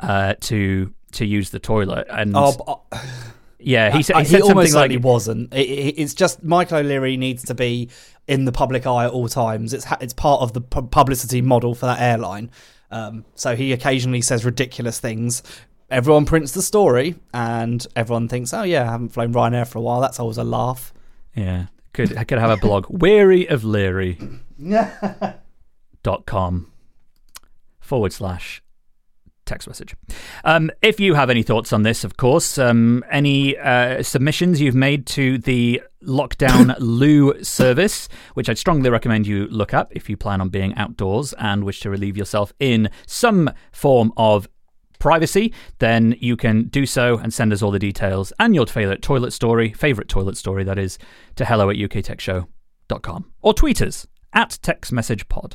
uh, 0.01 0.35
to 0.41 0.93
to 1.13 1.25
use 1.25 1.51
the 1.51 1.59
toilet. 1.59 2.07
And 2.11 2.33
Oh, 2.37 2.55
but, 2.57 2.81
uh, 2.93 3.03
yeah, 3.59 3.91
he 3.91 4.03
said, 4.03 4.17
uh, 4.17 4.19
he 4.21 4.25
said 4.27 4.43
almost 4.43 4.73
something 4.73 4.75
like 4.75 4.91
he 4.91 4.97
wasn't. 4.97 5.53
It, 5.53 5.69
it, 5.69 5.95
it's 5.99 6.15
just 6.15 6.43
Michael 6.43 6.79
O'Leary 6.79 7.17
needs 7.17 7.45
to 7.45 7.55
be 7.55 7.91
in 8.27 8.45
the 8.45 8.53
public 8.53 8.87
eye 8.87 9.07
at 9.07 9.11
all 9.11 9.29
times. 9.29 9.73
It's 9.73 9.85
ha- 9.85 9.99
it's 10.01 10.13
part 10.13 10.41
of 10.41 10.53
the 10.53 10.61
pu- 10.61 10.83
publicity 10.83 11.43
model 11.43 11.75
for 11.75 11.87
that 11.87 12.01
airline. 12.01 12.51
Um, 12.91 13.25
so 13.35 13.55
he 13.55 13.73
occasionally 13.73 14.21
says 14.21 14.45
ridiculous 14.45 14.99
things. 14.99 15.43
Everyone 15.91 16.25
prints 16.25 16.53
the 16.53 16.63
story, 16.63 17.17
and 17.35 17.85
everyone 17.97 18.29
thinks, 18.29 18.55
"Oh 18.55 18.63
yeah, 18.63 18.83
I 18.89 18.93
haven't 18.93 19.09
flown 19.11 19.33
Ryanair 19.33 19.67
for 19.67 19.79
a 19.79 19.83
while. 19.83 20.01
That's 20.01 20.21
always 20.21 20.39
a 20.39 20.45
laugh." 20.45 20.93
Yeah, 21.35 21.67
could 21.93 22.17
I 22.17 22.25
could 22.25 22.39
have 22.39 22.51
a 22.51 22.57
blog 22.57 22.87
weary 22.89 23.49
of 23.49 23.65
Leary 23.65 24.19
dot 26.03 26.27
com 26.27 26.73
forward 27.81 28.13
slash 28.13 28.63
text 29.47 29.67
message. 29.67 29.97
Um, 30.45 30.71
if 30.81 31.01
you 31.01 31.15
have 31.15 31.29
any 31.29 31.43
thoughts 31.43 31.73
on 31.73 31.83
this, 31.83 32.05
of 32.05 32.17
course, 32.17 32.57
um, 32.57 33.05
any 33.11 33.59
uh, 33.59 34.01
submissions 34.05 34.61
you've 34.61 34.77
made 34.77 35.07
to 35.09 35.39
the 35.39 35.83
lockdown 36.05 36.77
loo 36.79 37.43
service, 37.43 38.09
which 38.35 38.49
I'd 38.49 38.59
strongly 38.59 38.91
recommend 38.91 39.27
you 39.27 39.49
look 39.49 39.75
up 39.75 39.89
if 39.91 40.09
you 40.09 40.17
plan 40.17 40.41
on 40.41 40.51
being 40.51 40.73
outdoors 40.77 41.33
and 41.33 41.65
wish 41.65 41.81
to 41.81 41.91
relieve 41.91 42.17
yourself 42.17 42.53
in 42.61 42.91
some 43.07 43.51
form 43.73 44.13
of 44.17 44.49
privacy, 45.01 45.53
then 45.79 46.15
you 46.21 46.37
can 46.37 46.69
do 46.69 46.87
so 46.87 47.19
and 47.19 47.35
send 47.35 47.53
us 47.53 47.63
all 47.63 47.73
the 47.73 47.81
details 47.81 48.33
and 48.39 48.55
your 48.55 48.67
favorite 48.67 49.03
toilet 49.03 49.33
story, 49.33 49.73
favorite 49.73 50.09
toilet 50.09 50.37
story 50.37 50.63
that 50.63 50.79
is, 50.79 50.97
to 51.35 51.45
hello 51.45 51.69
at 51.71 51.77
uktechshow.com 51.77 53.33
or 53.43 53.55
tweet 53.55 53.83
us 53.83 54.07
at 54.33 54.51
textmessagepod. 54.63 55.55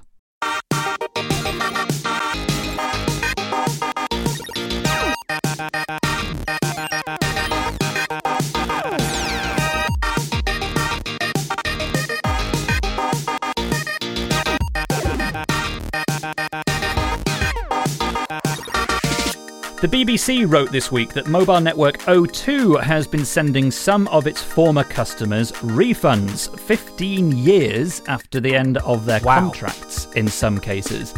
The 19.85 20.03
BBC 20.03 20.51
wrote 20.51 20.71
this 20.71 20.91
week 20.91 21.13
that 21.13 21.27
mobile 21.27 21.61
network 21.61 21.99
O2 22.07 22.81
has 22.81 23.05
been 23.05 23.23
sending 23.23 23.69
some 23.69 24.07
of 24.07 24.25
its 24.25 24.41
former 24.41 24.83
customers 24.83 25.51
refunds 25.51 26.59
15 26.61 27.31
years 27.37 28.01
after 28.07 28.39
the 28.39 28.55
end 28.55 28.79
of 28.79 29.05
their 29.05 29.19
Wow. 29.19 29.41
contracts 29.41 30.07
in 30.15 30.27
some 30.27 30.59
cases. 30.59 31.13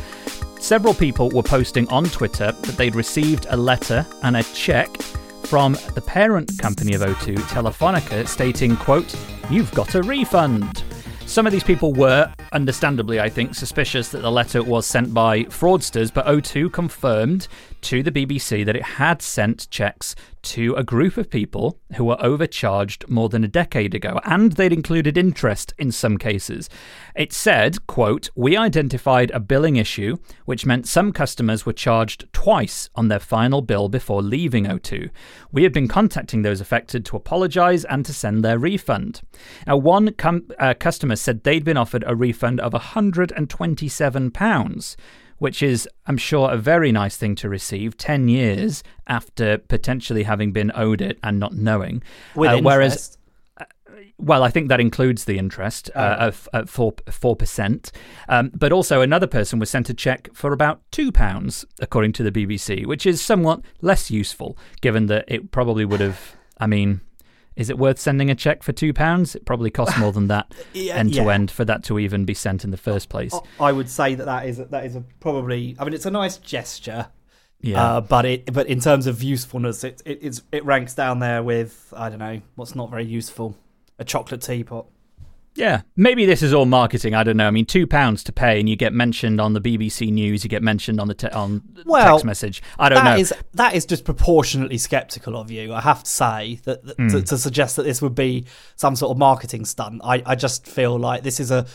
Several 0.59 0.93
people 0.93 1.29
were 1.29 1.43
posting 1.43 1.87
on 1.87 2.07
Twitter 2.07 2.51
that 2.51 2.75
they'd 2.75 2.93
received 2.93 3.47
a 3.49 3.55
letter 3.55 4.05
and 4.23 4.35
a 4.35 4.43
check 4.43 5.01
from 5.43 5.77
the 5.95 6.01
parent 6.01 6.51
company 6.57 6.93
of 6.93 7.01
O2, 7.01 7.35
Telefonica, 7.47 8.27
stating, 8.27 8.75
quote, 8.75 9.15
"You've 9.49 9.71
got 9.71 9.95
a 9.95 10.03
refund." 10.03 10.83
Some 11.25 11.45
of 11.45 11.51
these 11.51 11.63
people 11.63 11.93
were, 11.93 12.29
understandably, 12.53 13.19
I 13.19 13.29
think, 13.29 13.53
suspicious 13.53 14.09
that 14.09 14.21
the 14.21 14.31
letter 14.31 14.63
was 14.63 14.85
sent 14.85 15.13
by 15.13 15.43
fraudsters, 15.43 16.09
but 16.13 16.25
O2 16.25 16.69
confirmed 16.69 17.49
to 17.87 18.03
the 18.03 18.11
BBC 18.11 18.65
that 18.65 18.75
it 18.75 18.83
had 18.83 19.21
sent 19.21 19.69
checks 19.69 20.13
to 20.41 20.75
a 20.75 20.83
group 20.83 21.15
of 21.15 21.29
people 21.29 21.79
who 21.95 22.03
were 22.03 22.17
overcharged 22.19 23.07
more 23.07 23.29
than 23.29 23.45
a 23.45 23.47
decade 23.47 23.95
ago, 23.95 24.19
and 24.25 24.51
they'd 24.51 24.73
included 24.73 25.17
interest 25.17 25.73
in 25.77 25.93
some 25.93 26.17
cases. 26.17 26.69
It 27.15 27.31
said, 27.31 27.87
quote, 27.87 28.29
We 28.35 28.57
identified 28.57 29.31
a 29.31 29.39
billing 29.39 29.77
issue, 29.77 30.17
which 30.43 30.65
meant 30.65 30.85
some 30.85 31.13
customers 31.13 31.65
were 31.65 31.71
charged 31.71 32.27
twice 32.33 32.89
on 32.93 33.07
their 33.07 33.21
final 33.21 33.61
bill 33.61 33.87
before 33.87 34.21
leaving 34.21 34.65
O2. 34.65 35.09
We 35.53 35.63
have 35.63 35.71
been 35.71 35.87
contacting 35.87 36.41
those 36.41 36.59
affected 36.59 37.05
to 37.05 37.15
apologise 37.15 37.85
and 37.85 38.05
to 38.05 38.11
send 38.11 38.43
their 38.43 38.59
refund. 38.59 39.21
Now, 39.65 39.77
one 39.77 40.11
com- 40.15 40.49
uh, 40.59 40.73
customer 40.77 41.15
said 41.15 41.45
they'd 41.45 41.63
been 41.63 41.77
offered 41.77 42.03
a 42.05 42.17
refund 42.17 42.59
of 42.59 42.73
£127 42.73 44.97
which 45.39 45.61
is, 45.63 45.87
I'm 46.05 46.17
sure, 46.17 46.51
a 46.51 46.57
very 46.57 46.91
nice 46.91 47.17
thing 47.17 47.35
to 47.35 47.49
receive 47.49 47.97
10 47.97 48.27
years 48.27 48.83
after 49.07 49.57
potentially 49.57 50.23
having 50.23 50.51
been 50.51 50.71
owed 50.75 51.01
it 51.01 51.19
and 51.23 51.39
not 51.39 51.53
knowing. 51.53 52.03
With 52.35 52.51
Uh, 52.51 52.59
whereas, 52.61 52.93
interest. 52.93 53.17
well, 54.17 54.43
I 54.43 54.49
think 54.49 54.69
that 54.69 54.79
includes 54.79 55.25
the 55.25 55.37
interest 55.37 55.89
uh, 55.95 56.17
of 56.19 56.49
at 56.53 56.69
four 56.69 56.93
four 57.09 57.35
percent. 57.35 57.91
Um, 58.29 58.51
but 58.53 58.71
also, 58.71 59.01
another 59.01 59.27
person 59.27 59.59
was 59.59 59.69
sent 59.69 59.89
a 59.89 59.93
check 59.93 60.29
for 60.33 60.53
about 60.53 60.81
two 60.91 61.11
pounds, 61.11 61.65
according 61.79 62.13
to 62.13 62.23
the 62.23 62.31
BBC, 62.31 62.85
which 62.85 63.05
is 63.05 63.21
somewhat 63.21 63.61
less 63.81 64.09
useful, 64.11 64.57
given 64.81 65.05
that 65.07 65.25
it 65.27 65.51
probably 65.51 65.85
would 65.85 65.99
have. 66.01 66.35
I 66.59 66.65
mean, 66.67 67.01
is 67.57 67.69
it 67.69 67.77
worth 67.77 67.99
sending 67.99 68.29
a 68.29 68.35
check 68.35 68.63
for 68.63 68.71
two 68.71 68.93
pounds? 68.93 69.35
It 69.35 69.45
probably 69.45 69.69
costs 69.71 69.97
more 69.97 70.11
than 70.13 70.27
that 70.27 70.53
Yeah, 70.73 70.95
end 70.95 71.13
to 71.15 71.23
yeah. 71.23 71.33
end 71.33 71.51
for 71.51 71.65
that 71.65 71.83
to 71.85 71.99
even 71.99 72.23
be 72.23 72.33
sent 72.33 72.63
in 72.63 72.71
the 72.71 72.77
first 72.77 73.09
place. 73.09 73.33
I 73.59 73.71
would 73.71 73.89
say 73.89 74.15
that 74.15 74.25
that 74.25 74.45
is 74.45 74.57
that 74.57 74.85
is 74.85 74.95
a 74.95 75.03
probably. 75.19 75.75
I 75.79 75.83
mean, 75.83 75.93
it's 75.93 76.05
a 76.05 76.11
nice 76.11 76.37
gesture, 76.37 77.07
Yeah. 77.61 77.83
uh, 77.97 78.01
but 78.01 78.25
it 78.25 78.53
but 78.53 78.67
in 78.67 78.79
terms 78.79 79.07
of 79.07 79.23
usefulness, 79.23 79.83
it, 79.83 80.01
it 80.05 80.19
it's, 80.21 80.41
it 80.51 80.63
ranks 80.65 80.93
down 80.93 81.19
there 81.19 81.41
with 81.43 81.93
I 81.97 82.09
don't 82.09 82.19
know 82.19 82.41
what's 82.55 82.75
not 82.75 82.89
very 82.91 83.05
useful, 83.05 83.55
a 83.99 84.05
chocolate 84.05 84.41
teapot. 84.41 84.85
Yeah, 85.57 85.81
maybe 85.95 86.25
this 86.27 86.43
is 86.43 86.53
all 86.53 86.65
marketing. 86.65 87.15
I 87.15 87.23
don't 87.23 87.35
know. 87.35 87.47
I 87.47 87.51
mean, 87.51 87.65
two 87.65 87.87
pounds 87.87 88.23
to 88.25 88.31
pay, 88.31 88.59
and 88.59 88.69
you 88.69 88.75
get 88.75 88.93
mentioned 88.93 89.41
on 89.41 89.53
the 89.53 89.59
BBC 89.59 90.11
News. 90.11 90.43
You 90.43 90.49
get 90.51 90.61
mentioned 90.61 90.99
on 91.01 91.07
the 91.07 91.15
te- 91.15 91.29
on 91.29 91.63
Well, 91.85 92.13
Tech's 92.15 92.23
Message. 92.23 92.61
I 92.77 92.89
don't 92.89 93.03
That 93.03 93.15
know. 93.15 93.19
is 93.19 93.33
that 93.55 93.73
is 93.73 93.85
just 93.87 94.05
proportionately 94.05 94.77
sceptical 94.77 95.35
of 95.35 95.49
you. 95.49 95.73
I 95.73 95.81
have 95.81 96.03
to 96.03 96.09
say 96.09 96.59
that, 96.65 96.85
that 96.85 96.97
Hmm. 96.97 97.07
to, 97.09 97.21
to 97.23 97.37
suggest 97.39 97.75
that 97.77 97.83
this 97.83 98.01
would 98.03 98.13
be 98.13 98.45
some 98.75 98.95
sort 98.95 99.09
of 99.11 99.17
marketing 99.17 99.65
stunt. 99.65 100.01
I, 100.03 100.21
I 100.27 100.35
just 100.35 100.67
feel 100.67 100.97
like 100.97 101.23
this 101.23 101.39
is 101.39 101.49
a. 101.49 101.65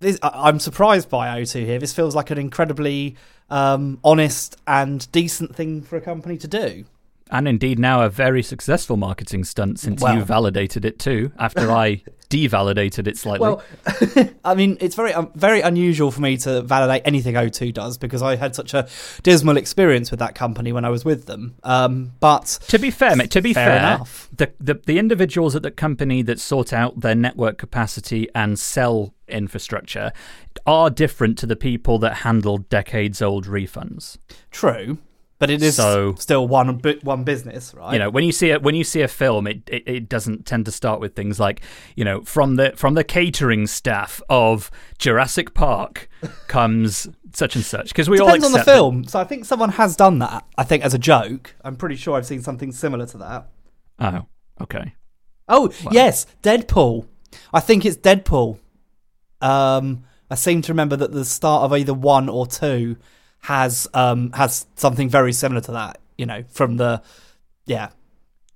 This, 0.00 0.18
I'm 0.22 0.58
surprised 0.58 1.08
by 1.08 1.40
O2 1.40 1.64
here. 1.64 1.78
This 1.78 1.94
feels 1.94 2.14
like 2.14 2.30
an 2.30 2.36
incredibly 2.36 3.16
um, 3.48 4.00
honest 4.04 4.56
and 4.66 5.10
decent 5.12 5.56
thing 5.56 5.80
for 5.80 5.96
a 5.96 6.00
company 6.02 6.36
to 6.38 6.48
do. 6.48 6.84
And 7.30 7.48
indeed 7.48 7.78
now 7.78 8.02
a 8.02 8.08
very 8.08 8.42
successful 8.42 8.96
marketing 8.96 9.44
stunt 9.44 9.78
since 9.80 10.02
Well- 10.02 10.16
you 10.16 10.24
validated 10.24 10.84
it 10.84 10.98
too. 10.98 11.32
After 11.38 11.70
I 11.84 12.02
devalidated 12.30 13.06
it 13.06 13.16
slightly. 13.16 13.46
Well, 13.46 13.62
I 14.44 14.54
mean, 14.54 14.76
it's 14.80 14.96
very 14.96 15.14
um, 15.14 15.30
very 15.34 15.60
unusual 15.60 16.10
for 16.10 16.20
me 16.20 16.36
to 16.38 16.62
validate 16.62 17.02
anything 17.04 17.34
O2 17.34 17.72
does 17.72 17.96
because 17.96 18.22
I 18.22 18.36
had 18.36 18.54
such 18.54 18.74
a 18.74 18.88
dismal 19.22 19.56
experience 19.56 20.10
with 20.10 20.20
that 20.20 20.34
company 20.34 20.72
when 20.72 20.84
I 20.84 20.88
was 20.88 21.04
with 21.04 21.26
them. 21.26 21.54
Um, 21.62 22.12
but 22.20 22.58
to 22.68 22.78
be 22.78 22.90
fair, 22.90 23.14
mate, 23.14 23.30
to 23.32 23.42
be 23.42 23.54
fair 23.54 23.66
fair, 23.66 23.78
enough. 23.78 24.28
The, 24.36 24.52
the 24.58 24.74
the 24.86 24.98
individuals 24.98 25.54
at 25.54 25.62
the 25.62 25.70
company 25.70 26.22
that 26.22 26.40
sort 26.40 26.72
out 26.72 27.00
their 27.00 27.14
network 27.14 27.56
capacity 27.58 28.28
and 28.34 28.58
sell 28.58 29.14
infrastructure 29.28 30.12
are 30.66 30.90
different 30.90 31.38
to 31.38 31.46
the 31.46 31.56
people 31.56 31.98
that 31.98 32.16
handle 32.18 32.58
decades 32.58 33.22
old 33.22 33.46
refunds. 33.46 34.18
true, 34.50 34.98
but 35.44 35.50
it 35.50 35.62
is 35.62 35.76
So- 35.76 36.14
still 36.18 36.46
one 36.48 36.80
one 37.02 37.24
business, 37.24 37.74
right? 37.74 37.92
you 37.92 37.98
know 37.98 38.10
when 38.10 38.24
you 38.24 38.32
see 38.32 38.50
it 38.50 38.62
when 38.62 38.74
you 38.74 38.84
see 38.84 39.02
a 39.02 39.08
film 39.08 39.46
it, 39.46 39.62
it, 39.68 39.82
it 39.86 40.08
doesn't 40.08 40.46
tend 40.46 40.64
to 40.66 40.72
start 40.72 41.00
with 41.00 41.14
things 41.14 41.38
like 41.38 41.60
you 41.96 42.04
know 42.04 42.22
from 42.22 42.56
the 42.56 42.72
from 42.76 42.94
the 42.94 43.04
catering 43.04 43.66
staff 43.66 44.20
of 44.28 44.70
Jurassic 44.98 45.54
Park 45.54 46.08
comes 46.48 47.08
such 47.32 47.56
and 47.56 47.64
such 47.64 47.88
because 47.88 48.08
we 48.08 48.18
all 48.20 48.26
Depends 48.26 48.46
on 48.46 48.52
the 48.52 48.58
accept 48.58 48.66
that- 48.66 48.74
film. 48.74 49.04
So 49.04 49.18
I 49.20 49.24
think 49.24 49.44
someone 49.44 49.70
has 49.70 49.96
done 49.96 50.18
that. 50.20 50.44
I 50.56 50.64
think 50.64 50.84
as 50.84 50.94
a 50.94 50.98
joke. 50.98 51.54
I'm 51.64 51.76
pretty 51.76 51.96
sure 51.96 52.16
I've 52.16 52.26
seen 52.26 52.42
something 52.42 52.72
similar 52.72 53.06
to 53.06 53.18
that. 53.18 53.48
oh 54.00 54.26
okay 54.60 54.94
Oh 55.48 55.70
yes, 55.90 56.26
Deadpool. 56.42 57.06
I 57.52 57.60
think 57.60 57.84
it's 57.84 57.96
Deadpool. 57.98 58.58
Um, 59.40 60.04
I 60.30 60.36
seem 60.36 60.62
to 60.62 60.72
remember 60.72 60.96
that 60.96 61.12
the 61.12 61.24
start 61.24 61.64
of 61.64 61.72
either 61.74 61.92
one 61.92 62.28
or 62.30 62.46
two 62.46 62.96
has 63.44 63.86
um 63.94 64.32
has 64.32 64.66
something 64.76 65.08
very 65.08 65.32
similar 65.32 65.60
to 65.62 65.72
that. 65.72 65.98
You 66.18 66.26
know, 66.26 66.44
from 66.50 66.76
the 66.76 67.02
yeah. 67.66 67.88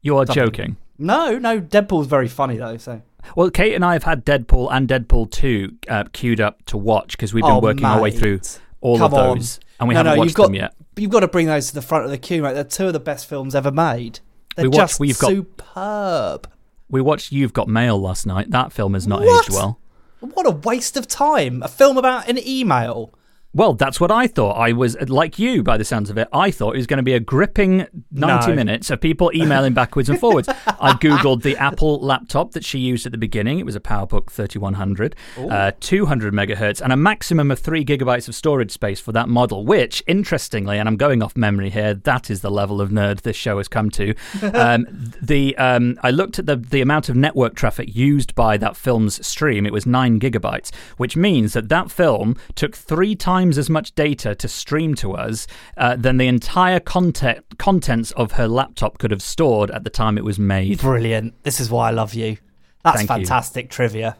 you 0.03 0.17
are 0.17 0.27
Something. 0.27 0.45
joking 0.47 0.77
No, 0.99 1.39
no, 1.39 1.61
Deadpool's 1.61 2.07
very 2.07 2.29
funny 2.29 2.57
though. 2.57 2.77
So 2.77 3.03
well 3.37 3.51
Kate 3.51 3.75
and 3.75 3.85
I 3.85 3.93
have 3.95 4.05
had 4.05 4.25
Deadpool 4.25 4.69
and 4.73 4.89
Deadpool 4.89 5.31
2 5.31 5.77
uh, 5.89 6.05
queued 6.13 6.41
up 6.41 6.65
to 6.67 6.77
watch 6.77 7.13
because 7.13 7.35
we've 7.35 7.43
been 7.43 7.51
Oh, 7.53 7.61
working 7.61 7.85
our 7.85 8.01
way 8.01 8.11
through 8.11 8.41
all 8.81 8.97
Come 8.99 9.13
of 9.13 9.15
on. 9.15 9.39
those 9.39 9.61
and 9.81 9.89
we 9.89 9.95
no, 9.95 9.99
haven't 9.99 10.15
no, 10.15 10.19
watched 10.21 10.35
got 10.35 10.45
them 10.47 10.55
yet 10.55 10.75
you've 10.97 11.11
got 11.11 11.21
to 11.21 11.29
bring 11.29 11.47
those 11.47 11.69
to 11.69 11.75
the 11.75 11.83
front 11.83 12.05
of 12.05 12.11
the 12.11 12.19
queue, 12.19 12.43
mate. 12.43 12.55
They're 12.55 12.65
two 12.65 12.87
of 12.89 12.93
the 12.93 12.99
best 13.01 13.29
films 13.29 13.55
ever 13.55 13.71
made. 13.71 14.19
They're 14.57 14.65
We 14.65 14.69
watched- 14.71 14.79
just 14.79 15.01
we've 15.01 15.19
got- 15.19 15.29
superb. 15.31 16.49
we 16.89 17.01
watched 17.01 17.31
You've 17.33 17.53
Got 17.53 17.69
Mail 17.69 18.01
last 18.01 18.27
night 18.27 18.51
that 18.51 18.73
film 18.73 18.95
has 18.95 19.07
not 19.07 19.21
What? 19.21 19.45
aged 19.45 19.53
well 19.55 19.79
What 20.21 20.47
a 20.47 20.51
waste 20.51 20.97
of 20.97 21.07
time! 21.07 21.63
A 21.63 21.69
film 21.69 21.97
about 21.99 22.29
an 22.29 22.39
email. 22.45 23.13
Well, 23.55 23.73
that's 23.73 23.99
what 23.99 24.11
I 24.11 24.27
thought. 24.27 24.53
I 24.53 24.73
was 24.73 24.95
like 25.09 25.39
you, 25.39 25.63
by 25.63 25.79
the 25.79 25.85
sounds 25.85 26.11
of 26.11 26.19
it. 26.19 26.29
I 26.35 26.51
thought 26.51 26.75
it 26.75 26.77
was 26.77 26.87
going 26.87 26.99
to 26.99 27.03
be 27.03 27.15
a 27.15 27.21
gripping 27.21 27.87
90 28.13 28.49
No. 28.51 28.55
minutes 28.55 28.91
of 28.91 29.01
people 29.01 29.31
emailing 29.35 29.73
backwards 29.73 30.11
and 30.11 30.21
forwards. 30.21 30.49
I 30.49 30.93
Googled 31.01 31.43
the 31.43 31.57
Apple 31.57 31.99
laptop 31.99 32.53
that 32.53 32.63
she 32.65 32.79
used 32.79 33.07
at 33.07 33.13
the 33.13 33.19
beginning. 33.19 33.59
It 33.59 33.65
was 33.65 33.75
a 33.75 33.81
PowerBook 33.81 34.31
3100, 34.31 35.17
uh, 35.39 35.73
200 35.81 36.35
megahertz, 36.35 36.83
and 36.83 36.93
a 36.93 36.97
maximum 36.97 37.51
of 37.51 37.59
three 37.59 37.87
gigabytes 37.87 38.29
of 38.29 38.35
storage 38.35 38.71
space 38.71 39.01
for 39.01 39.13
that 39.13 39.31
model, 39.31 39.65
which, 39.65 40.03
interestingly, 40.07 40.79
and 40.79 40.87
I'm 40.87 40.99
going 40.99 41.23
off 41.23 41.35
memory 41.35 41.71
here, 41.71 41.95
that 41.95 42.31
is 42.31 42.43
the 42.43 42.51
level 42.51 42.83
of 42.83 42.91
nerd 42.91 43.23
this 43.23 43.37
show 43.37 43.57
has 43.57 43.69
come 43.69 43.91
to. 43.91 44.15
Um, 44.59 44.87
the 45.23 45.57
um, 45.57 45.99
I 46.03 46.11
looked 46.11 46.39
at 46.39 46.47
the, 46.47 46.57
the 46.57 46.81
amount 46.81 47.09
of 47.09 47.15
network 47.17 47.55
traffic 47.55 47.95
used 47.95 48.35
by 48.35 48.57
that 48.57 48.77
film's 48.77 49.25
stream. 49.25 49.67
It 49.67 49.73
was 49.73 49.87
nine 49.87 50.19
gigabytes, 50.19 50.75
which 50.97 51.17
means 51.17 51.53
that 51.53 51.69
that 51.69 51.91
film 51.91 52.37
took 52.55 52.75
three 52.75 53.15
times 53.15 53.38
as 53.47 53.71
much 53.71 53.95
data 53.95 54.35
to 54.35 54.49
stream 54.49 54.95
to 54.97 55.13
us 55.13 55.47
uh, 55.77 55.95
than 55.97 56.17
the 56.17 56.27
entire 56.27 56.81
content 56.81 57.45
contents 57.59 58.11
of 58.13 58.33
her 58.33 58.49
laptop 58.49 58.99
could 58.99 59.11
have 59.11 59.23
stored 59.23 59.71
at 59.71 59.85
the 59.85 59.91
time 59.91 60.19
it 60.19 60.25
was 60.25 60.39
made. 60.39 60.81
Brilliant. 60.81 61.35
This 61.45 61.61
is 61.61 61.71
why 61.71 61.89
I 61.89 61.91
love 61.93 62.15
you. 62.15 62.37
That's 62.85 62.99
Thank 62.99 63.11
you. 63.11 63.17
fantastic 63.17 63.71
trivia. 63.71 64.17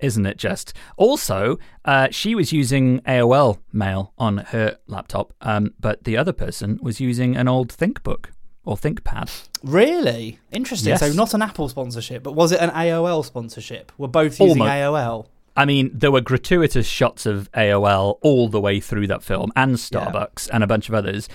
isn't 0.00 0.24
it 0.26 0.36
just? 0.38 0.72
Also, 0.96 1.58
uh, 1.84 2.08
she 2.10 2.34
was 2.34 2.52
using 2.52 3.00
AOL 3.00 3.58
Mail 3.72 4.12
on 4.16 4.38
her 4.38 4.78
laptop, 4.86 5.32
um, 5.42 5.74
but 5.80 6.04
the 6.04 6.16
other 6.16 6.32
person 6.32 6.78
was 6.80 7.00
using 7.00 7.36
an 7.36 7.48
old 7.48 7.68
ThinkBook 7.68 8.26
or 8.64 8.76
ThinkPad. 8.76 9.48
Really 9.62 10.38
interesting. 10.52 10.90
Yes. 10.90 11.00
So 11.00 11.12
not 11.12 11.34
an 11.34 11.42
Apple 11.42 11.68
sponsorship, 11.68 12.22
but 12.22 12.34
was 12.34 12.52
it 12.52 12.60
an 12.60 12.70
AOL 12.70 13.24
sponsorship? 13.24 13.92
We're 13.98 14.08
both 14.08 14.38
using 14.40 14.62
Almo- 14.62 14.72
AOL. 14.72 15.26
I 15.56 15.64
mean, 15.64 15.90
there 15.92 16.10
were 16.12 16.20
gratuitous 16.20 16.86
shots 16.86 17.26
of 17.26 17.50
AOL 17.52 18.18
all 18.22 18.48
the 18.48 18.60
way 18.60 18.80
through 18.80 19.06
that 19.08 19.22
film, 19.22 19.52
and 19.56 19.76
Starbucks, 19.76 20.48
and 20.52 20.62
a 20.64 20.66
bunch 20.66 20.88
of 20.88 20.94
others. 20.94 21.28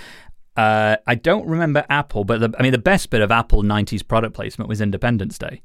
Uh, 0.55 0.95
I 1.05 1.15
don't 1.15 1.45
remember 1.47 1.85
Apple, 1.89 2.23
but 2.23 2.39
the, 2.39 2.55
I 2.57 2.63
mean, 2.63 2.71
the 2.71 2.77
best 2.77 3.09
bit 3.09 3.21
of 3.21 3.29
Apple 3.31 3.61
'90s 3.63 4.07
product 4.07 4.33
placement 4.33 4.69
was 4.69 4.79
Independence 4.81 5.37
Day. 5.37 5.61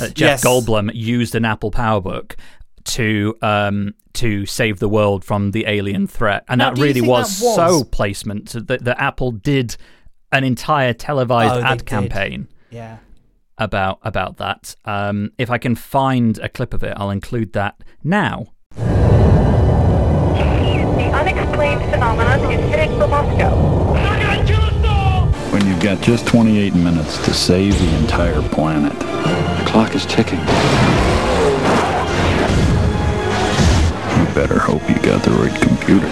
Uh, 0.00 0.08
Jeff 0.08 0.16
Yes. 0.18 0.44
Goldblum 0.44 0.90
used 0.94 1.34
an 1.34 1.44
Apple 1.44 1.70
PowerBook 1.70 2.34
to 2.84 3.36
um, 3.42 3.94
to 4.14 4.44
save 4.46 4.80
the 4.80 4.88
world 4.88 5.24
from 5.24 5.52
the 5.52 5.64
alien 5.68 6.06
threat, 6.08 6.44
and 6.48 6.58
Now, 6.58 6.74
that 6.74 6.82
really 6.82 7.00
was, 7.00 7.38
that 7.38 7.44
was- 7.46 7.54
so 7.56 7.84
placement 7.84 8.50
that, 8.66 8.84
that 8.84 9.00
Apple 9.00 9.30
did 9.32 9.76
an 10.32 10.44
entire 10.44 10.92
televised 10.92 11.54
Oh, 11.54 11.62
ad 11.62 11.78
did. 11.78 11.86
campaign 11.86 12.48
Yeah. 12.70 12.96
About 13.58 13.98
about 14.02 14.38
that. 14.38 14.74
Um, 14.84 15.32
if 15.38 15.50
I 15.50 15.58
can 15.58 15.74
find 15.74 16.38
a 16.38 16.48
clip 16.48 16.74
of 16.74 16.82
it, 16.82 16.94
I'll 16.96 17.10
include 17.10 17.52
that 17.52 17.82
now. 18.02 18.46
The 18.74 18.82
unexplained 21.12 21.82
phenomenon 21.90 22.52
is 22.52 22.74
hitting 22.74 22.98
the 22.98 23.06
Moscow. 23.06 23.92
When 25.52 25.66
you've 25.66 25.80
got 25.80 26.00
just 26.00 26.26
28 26.26 26.74
minutes 26.74 27.22
to 27.26 27.34
save 27.34 27.78
the 27.78 27.96
entire 27.98 28.40
planet. 28.40 28.98
The 28.98 29.64
clock 29.66 29.94
is 29.94 30.06
ticking. 30.06 30.38
You 34.18 34.34
better 34.34 34.58
hope 34.58 34.88
you 34.88 34.94
got 35.02 35.22
the 35.22 35.32
right 35.32 35.60
computer. 35.60 36.08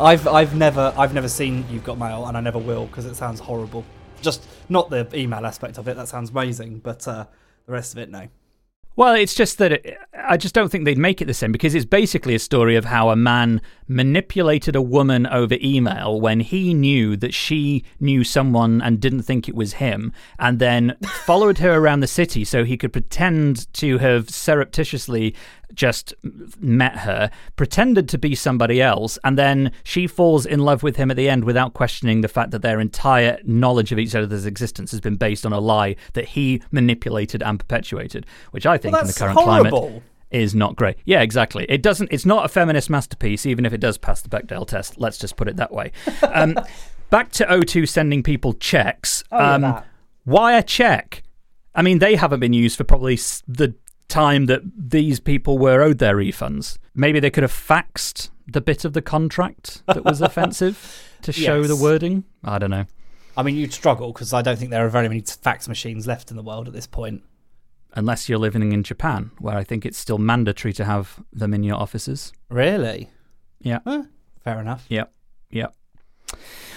I've 0.00 0.26
I've 0.26 0.54
never 0.54 0.92
I've 0.96 1.14
never 1.14 1.28
seen 1.28 1.64
You've 1.70 1.84
Got 1.84 1.98
Mail, 1.98 2.26
and 2.26 2.36
I 2.36 2.40
never 2.40 2.58
will 2.58 2.86
because 2.86 3.04
it 3.04 3.14
sounds 3.14 3.40
horrible. 3.40 3.84
Just 4.22 4.46
not 4.68 4.90
the 4.90 5.08
email 5.14 5.44
aspect 5.46 5.78
of 5.78 5.88
it. 5.88 5.96
That 5.96 6.08
sounds 6.08 6.30
amazing, 6.30 6.78
but 6.78 7.06
uh, 7.06 7.26
The 7.66 7.72
rest 7.72 7.92
of 7.92 7.98
it, 7.98 8.10
no. 8.10 8.28
Well, 8.96 9.14
it's 9.14 9.34
just 9.34 9.58
that 9.58 9.72
it, 9.72 9.96
I 10.12 10.36
just 10.36 10.54
don't 10.54 10.68
think 10.68 10.84
they'd 10.84 10.98
make 10.98 11.22
it 11.22 11.26
the 11.26 11.34
same 11.34 11.52
because 11.52 11.74
it's 11.74 11.84
basically 11.84 12.34
a 12.34 12.38
story 12.40 12.76
of 12.76 12.86
how 12.86 13.10
a 13.10 13.16
man 13.16 13.62
manipulated 13.86 14.74
a 14.76 14.82
woman 14.82 15.26
over 15.26 15.56
email 15.62 16.20
when 16.20 16.40
he 16.40 16.74
knew 16.74 17.16
that 17.16 17.32
she 17.32 17.84
knew 18.00 18.24
someone 18.24 18.82
and 18.82 19.00
didn't 19.00 19.22
think 19.22 19.48
it 19.48 19.54
was 19.54 19.74
him, 19.74 20.12
and 20.38 20.58
then 20.58 20.96
followed 21.24 21.58
her 21.58 21.74
around 21.74 22.00
the 22.00 22.06
city 22.06 22.44
so 22.44 22.64
he 22.64 22.76
could 22.76 22.92
pretend 22.92 23.72
to 23.74 23.98
have 23.98 24.28
surreptitiously 24.28 25.34
just 25.74 26.14
met 26.58 26.98
her, 26.98 27.30
pretended 27.56 28.08
to 28.10 28.18
be 28.18 28.34
somebody 28.34 28.80
else, 28.80 29.18
and 29.24 29.38
then 29.38 29.72
she 29.82 30.06
falls 30.06 30.46
in 30.46 30.60
love 30.60 30.82
with 30.82 30.96
him 30.96 31.10
at 31.10 31.16
the 31.16 31.28
end 31.28 31.44
without 31.44 31.74
questioning 31.74 32.20
the 32.20 32.28
fact 32.28 32.50
that 32.50 32.62
their 32.62 32.80
entire 32.80 33.38
knowledge 33.44 33.92
of 33.92 33.98
each 33.98 34.14
other's 34.14 34.46
existence 34.46 34.90
has 34.90 35.00
been 35.00 35.16
based 35.16 35.46
on 35.46 35.52
a 35.52 35.60
lie 35.60 35.96
that 36.14 36.26
he 36.26 36.62
manipulated 36.70 37.42
and 37.42 37.58
perpetuated, 37.58 38.26
which 38.50 38.66
I 38.66 38.78
think 38.78 38.92
Well, 38.92 39.02
in 39.02 39.08
the 39.08 39.12
current 39.12 39.38
climate 39.38 40.02
is 40.30 40.54
not 40.54 40.76
great. 40.76 40.96
Yeah, 41.04 41.22
exactly. 41.22 41.66
It 41.68 41.82
doesn't. 41.82 42.12
It's 42.12 42.26
not 42.26 42.44
a 42.44 42.48
feminist 42.48 42.88
masterpiece, 42.88 43.46
even 43.46 43.66
if 43.66 43.72
it 43.72 43.78
does 43.78 43.98
pass 43.98 44.22
the 44.22 44.28
Bechdel 44.28 44.66
test. 44.66 44.98
Let's 44.98 45.18
just 45.18 45.36
put 45.36 45.48
it 45.48 45.56
that 45.56 45.72
way. 45.72 45.92
Um, 46.32 46.56
back 47.10 47.32
to 47.32 47.44
O2 47.46 47.88
sending 47.88 48.22
people 48.22 48.52
checks. 48.52 49.24
Oh, 49.32 49.44
um, 49.44 49.82
why 50.24 50.56
a 50.56 50.62
check? 50.62 51.24
I 51.74 51.82
mean, 51.82 51.98
they 51.98 52.14
haven't 52.14 52.40
been 52.40 52.52
used 52.52 52.76
for 52.76 52.84
probably 52.84 53.16
the 53.48 53.74
time 54.10 54.46
that 54.46 54.62
these 54.76 55.20
people 55.20 55.58
were 55.58 55.80
owed 55.82 55.98
their 55.98 56.16
refunds. 56.16 56.78
Maybe 56.94 57.20
they 57.20 57.30
could 57.30 57.42
have 57.42 57.52
faxed 57.52 58.30
the 58.46 58.60
bit 58.60 58.84
of 58.84 58.92
the 58.92 59.02
contract 59.02 59.82
that 59.86 60.04
was 60.04 60.20
offensive 60.20 61.06
to 61.22 61.32
show 61.32 61.62
the 61.64 61.76
wording. 61.76 62.24
I 62.44 62.58
don't 62.58 62.70
know. 62.70 62.86
I 63.36 63.42
mean, 63.42 63.56
you'd 63.56 63.72
struggle 63.72 64.12
because 64.12 64.32
I 64.32 64.42
don't 64.42 64.58
think 64.58 64.70
there 64.70 64.84
are 64.84 64.90
very 64.90 65.08
many 65.08 65.20
fax 65.20 65.68
machines 65.68 66.06
left 66.06 66.30
in 66.30 66.36
the 66.36 66.42
world 66.42 66.66
at 66.66 66.74
this 66.74 66.86
point. 66.86 67.22
Unless 67.94 68.28
you're 68.28 68.38
living 68.38 68.72
in 68.72 68.82
Japan, 68.82 69.30
where 69.38 69.56
I 69.56 69.64
think 69.64 69.84
it's 69.84 69.98
still 69.98 70.18
mandatory 70.18 70.72
to 70.74 70.84
have 70.84 71.22
them 71.32 71.54
in 71.54 71.64
your 71.64 71.76
offices. 71.76 72.32
Really? 72.48 73.10
Yeah. 73.60 73.80
Eh, 73.86 74.04
fair 74.44 74.60
enough. 74.60 74.84
Yep. 74.88 75.12
Yep. 75.50 75.74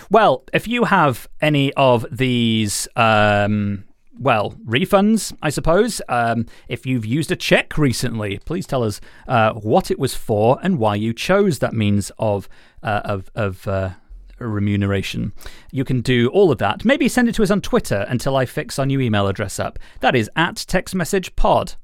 Well, 0.09 0.43
if 0.53 0.67
you 0.67 0.85
have 0.85 1.27
any 1.41 1.73
of 1.73 2.05
these, 2.11 2.87
um, 2.95 3.83
well, 4.19 4.53
refunds, 4.65 5.35
I 5.41 5.49
suppose, 5.49 6.01
um, 6.07 6.45
if 6.67 6.85
you've 6.85 7.05
used 7.05 7.31
a 7.31 7.35
check 7.35 7.77
recently, 7.77 8.39
please 8.39 8.65
tell 8.67 8.83
us 8.83 9.01
uh, 9.27 9.53
what 9.53 9.89
it 9.91 9.99
was 9.99 10.15
for 10.15 10.59
and 10.61 10.77
why 10.77 10.95
you 10.95 11.13
chose 11.13 11.59
that 11.59 11.73
means 11.73 12.11
of 12.17 12.47
uh, 12.81 13.01
of 13.03 13.29
of. 13.35 13.67
Uh, 13.67 13.91
Remuneration. 14.39 15.31
You 15.71 15.85
can 15.85 16.01
do 16.01 16.27
all 16.29 16.51
of 16.51 16.57
that. 16.57 16.83
Maybe 16.83 17.07
send 17.07 17.29
it 17.29 17.35
to 17.35 17.43
us 17.43 17.51
on 17.51 17.61
Twitter 17.61 18.05
until 18.09 18.35
I 18.35 18.45
fix 18.45 18.77
our 18.77 18.85
new 18.85 18.99
email 18.99 19.27
address 19.27 19.57
up. 19.57 19.79
That 20.01 20.15
is 20.15 20.29
at 20.35 20.57
text 20.67 20.93
message 20.95 21.33
pod. 21.37 21.75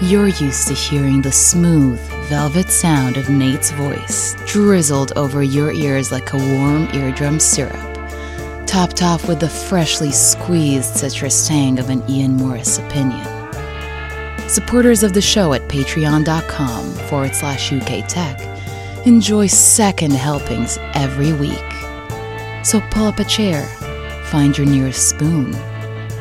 You're 0.00 0.28
used 0.28 0.68
to 0.68 0.74
hearing 0.74 1.22
the 1.22 1.32
smooth, 1.32 1.98
velvet 2.28 2.70
sound 2.70 3.16
of 3.16 3.28
Nate's 3.28 3.72
voice 3.72 4.36
drizzled 4.46 5.10
over 5.16 5.42
your 5.42 5.72
ears 5.72 6.12
like 6.12 6.32
a 6.34 6.36
warm 6.36 6.88
eardrum 6.94 7.40
syrup, 7.40 7.87
topped 8.68 9.02
off 9.02 9.26
with 9.26 9.40
the 9.40 9.48
freshly 9.48 10.12
squeezed 10.12 10.94
citrus 10.94 11.48
tang 11.48 11.78
of 11.78 11.88
an 11.88 12.04
Ian 12.08 12.36
Morris 12.36 12.78
opinion. 12.78 13.26
Supporters 14.46 15.02
of 15.02 15.14
the 15.14 15.22
show 15.22 15.54
at 15.54 15.62
patreon.com 15.68 16.92
forward 17.08 17.34
slash 17.34 17.72
UK 17.72 18.06
Tech 18.06 18.38
enjoy 19.06 19.46
second 19.46 20.12
helpings 20.12 20.76
every 20.92 21.32
week. 21.32 21.72
So 22.62 22.82
pull 22.90 23.06
up 23.06 23.18
a 23.18 23.24
chair, 23.24 23.64
find 24.24 24.56
your 24.56 24.66
nearest 24.66 25.08
spoon, 25.08 25.54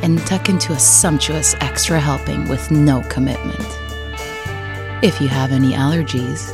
and 0.02 0.18
tuck 0.20 0.48
into 0.48 0.72
a 0.72 0.80
sumptuous 0.80 1.54
extra 1.60 2.00
helping 2.00 2.48
with 2.48 2.72
no 2.72 3.02
commitment. 3.10 3.60
If 5.04 5.20
you 5.20 5.28
have 5.28 5.52
any 5.52 5.74
allergies, 5.74 6.54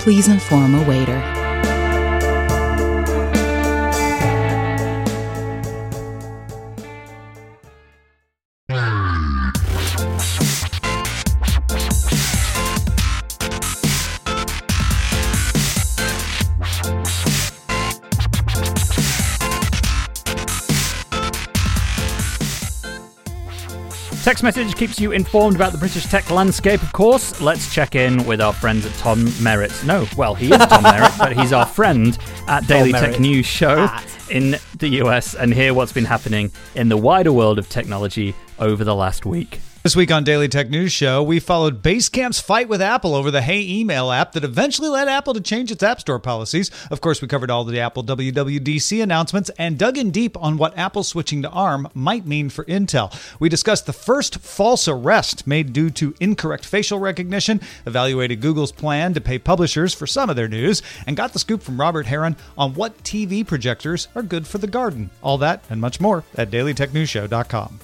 please 0.00 0.28
inform 0.28 0.74
a 0.74 0.88
waiter. 0.88 1.45
Tech's 24.26 24.42
Message 24.42 24.74
keeps 24.74 24.98
you 24.98 25.12
informed 25.12 25.54
about 25.54 25.70
the 25.70 25.78
British 25.78 26.06
tech 26.06 26.32
landscape, 26.32 26.82
of 26.82 26.92
course. 26.92 27.40
Let's 27.40 27.72
check 27.72 27.94
in 27.94 28.26
with 28.26 28.40
our 28.40 28.52
friends 28.52 28.84
at 28.84 28.92
Tom 28.94 29.30
Merritt. 29.40 29.70
No, 29.84 30.04
well, 30.16 30.34
he 30.34 30.52
is 30.52 30.58
Tom 30.66 30.82
Merritt, 30.82 31.12
but 31.16 31.36
he's 31.36 31.52
our 31.52 31.64
friend 31.64 32.18
at 32.48 32.66
Daily 32.66 32.90
Tech 32.90 33.02
Merritt. 33.02 33.20
News 33.20 33.46
Show 33.46 33.84
At. 33.84 34.04
in 34.28 34.56
the 34.78 34.88
US 35.04 35.36
and 35.36 35.54
hear 35.54 35.74
what's 35.74 35.92
been 35.92 36.04
happening 36.04 36.50
in 36.74 36.88
the 36.88 36.96
wider 36.96 37.32
world 37.32 37.56
of 37.56 37.68
technology 37.68 38.34
over 38.58 38.82
the 38.82 38.96
last 38.96 39.26
week. 39.26 39.60
This 39.86 39.94
week 39.94 40.10
on 40.10 40.24
Daily 40.24 40.48
Tech 40.48 40.68
News 40.68 40.90
Show, 40.90 41.22
we 41.22 41.38
followed 41.38 41.80
Basecamp's 41.80 42.40
fight 42.40 42.68
with 42.68 42.82
Apple 42.82 43.14
over 43.14 43.30
the 43.30 43.40
Hey 43.40 43.60
email 43.60 44.10
app 44.10 44.32
that 44.32 44.42
eventually 44.42 44.88
led 44.88 45.06
Apple 45.06 45.32
to 45.32 45.40
change 45.40 45.70
its 45.70 45.84
App 45.84 46.00
Store 46.00 46.18
policies. 46.18 46.72
Of 46.90 47.00
course, 47.00 47.22
we 47.22 47.28
covered 47.28 47.52
all 47.52 47.62
the 47.62 47.78
Apple 47.78 48.02
WWDC 48.02 49.00
announcements 49.00 49.48
and 49.60 49.78
dug 49.78 49.96
in 49.96 50.10
deep 50.10 50.36
on 50.38 50.56
what 50.56 50.76
Apple 50.76 51.04
switching 51.04 51.40
to 51.42 51.50
ARM 51.50 51.86
might 51.94 52.26
mean 52.26 52.50
for 52.50 52.64
Intel. 52.64 53.14
We 53.38 53.48
discussed 53.48 53.86
the 53.86 53.92
first 53.92 54.40
false 54.40 54.88
arrest 54.88 55.46
made 55.46 55.72
due 55.72 55.90
to 55.90 56.16
incorrect 56.18 56.66
facial 56.66 56.98
recognition, 56.98 57.60
evaluated 57.86 58.40
Google's 58.40 58.72
plan 58.72 59.14
to 59.14 59.20
pay 59.20 59.38
publishers 59.38 59.94
for 59.94 60.08
some 60.08 60.28
of 60.28 60.34
their 60.34 60.48
news, 60.48 60.82
and 61.06 61.16
got 61.16 61.32
the 61.32 61.38
scoop 61.38 61.62
from 61.62 61.80
Robert 61.80 62.06
Heron 62.06 62.34
on 62.58 62.74
what 62.74 63.04
TV 63.04 63.46
projectors 63.46 64.08
are 64.16 64.24
good 64.24 64.48
for 64.48 64.58
the 64.58 64.66
garden. 64.66 65.10
All 65.22 65.38
that 65.38 65.62
and 65.70 65.80
much 65.80 66.00
more 66.00 66.24
at 66.34 66.50
dailytechnewsshow.com. 66.50 67.78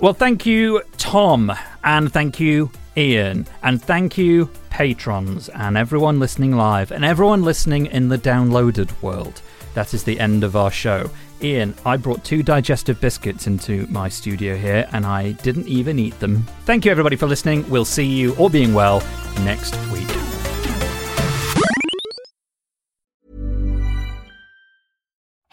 Well, 0.00 0.12
thank 0.12 0.44
you, 0.44 0.82
Tom, 0.98 1.52
and 1.82 2.12
thank 2.12 2.40
you, 2.40 2.70
Ian, 2.96 3.46
and 3.62 3.80
thank 3.80 4.18
you, 4.18 4.50
patrons, 4.68 5.48
and 5.48 5.78
everyone 5.78 6.18
listening 6.18 6.56
live, 6.56 6.90
and 6.90 7.04
everyone 7.04 7.42
listening 7.42 7.86
in 7.86 8.08
the 8.08 8.18
downloaded 8.18 8.90
world. 9.02 9.40
That 9.74 9.94
is 9.94 10.04
the 10.04 10.18
end 10.18 10.44
of 10.44 10.56
our 10.56 10.70
show. 10.70 11.10
Ian, 11.40 11.74
I 11.86 11.96
brought 11.96 12.24
two 12.24 12.42
digestive 12.42 13.00
biscuits 13.00 13.46
into 13.46 13.86
my 13.86 14.08
studio 14.08 14.56
here, 14.56 14.88
and 14.92 15.06
I 15.06 15.32
didn't 15.32 15.68
even 15.68 15.98
eat 15.98 16.18
them. 16.18 16.44
Thank 16.64 16.84
you, 16.84 16.90
everybody, 16.90 17.16
for 17.16 17.26
listening. 17.26 17.68
We'll 17.70 17.84
see 17.84 18.06
you, 18.06 18.34
all 18.36 18.48
being 18.48 18.74
well, 18.74 19.02
next 19.40 19.74
week. 19.90 20.23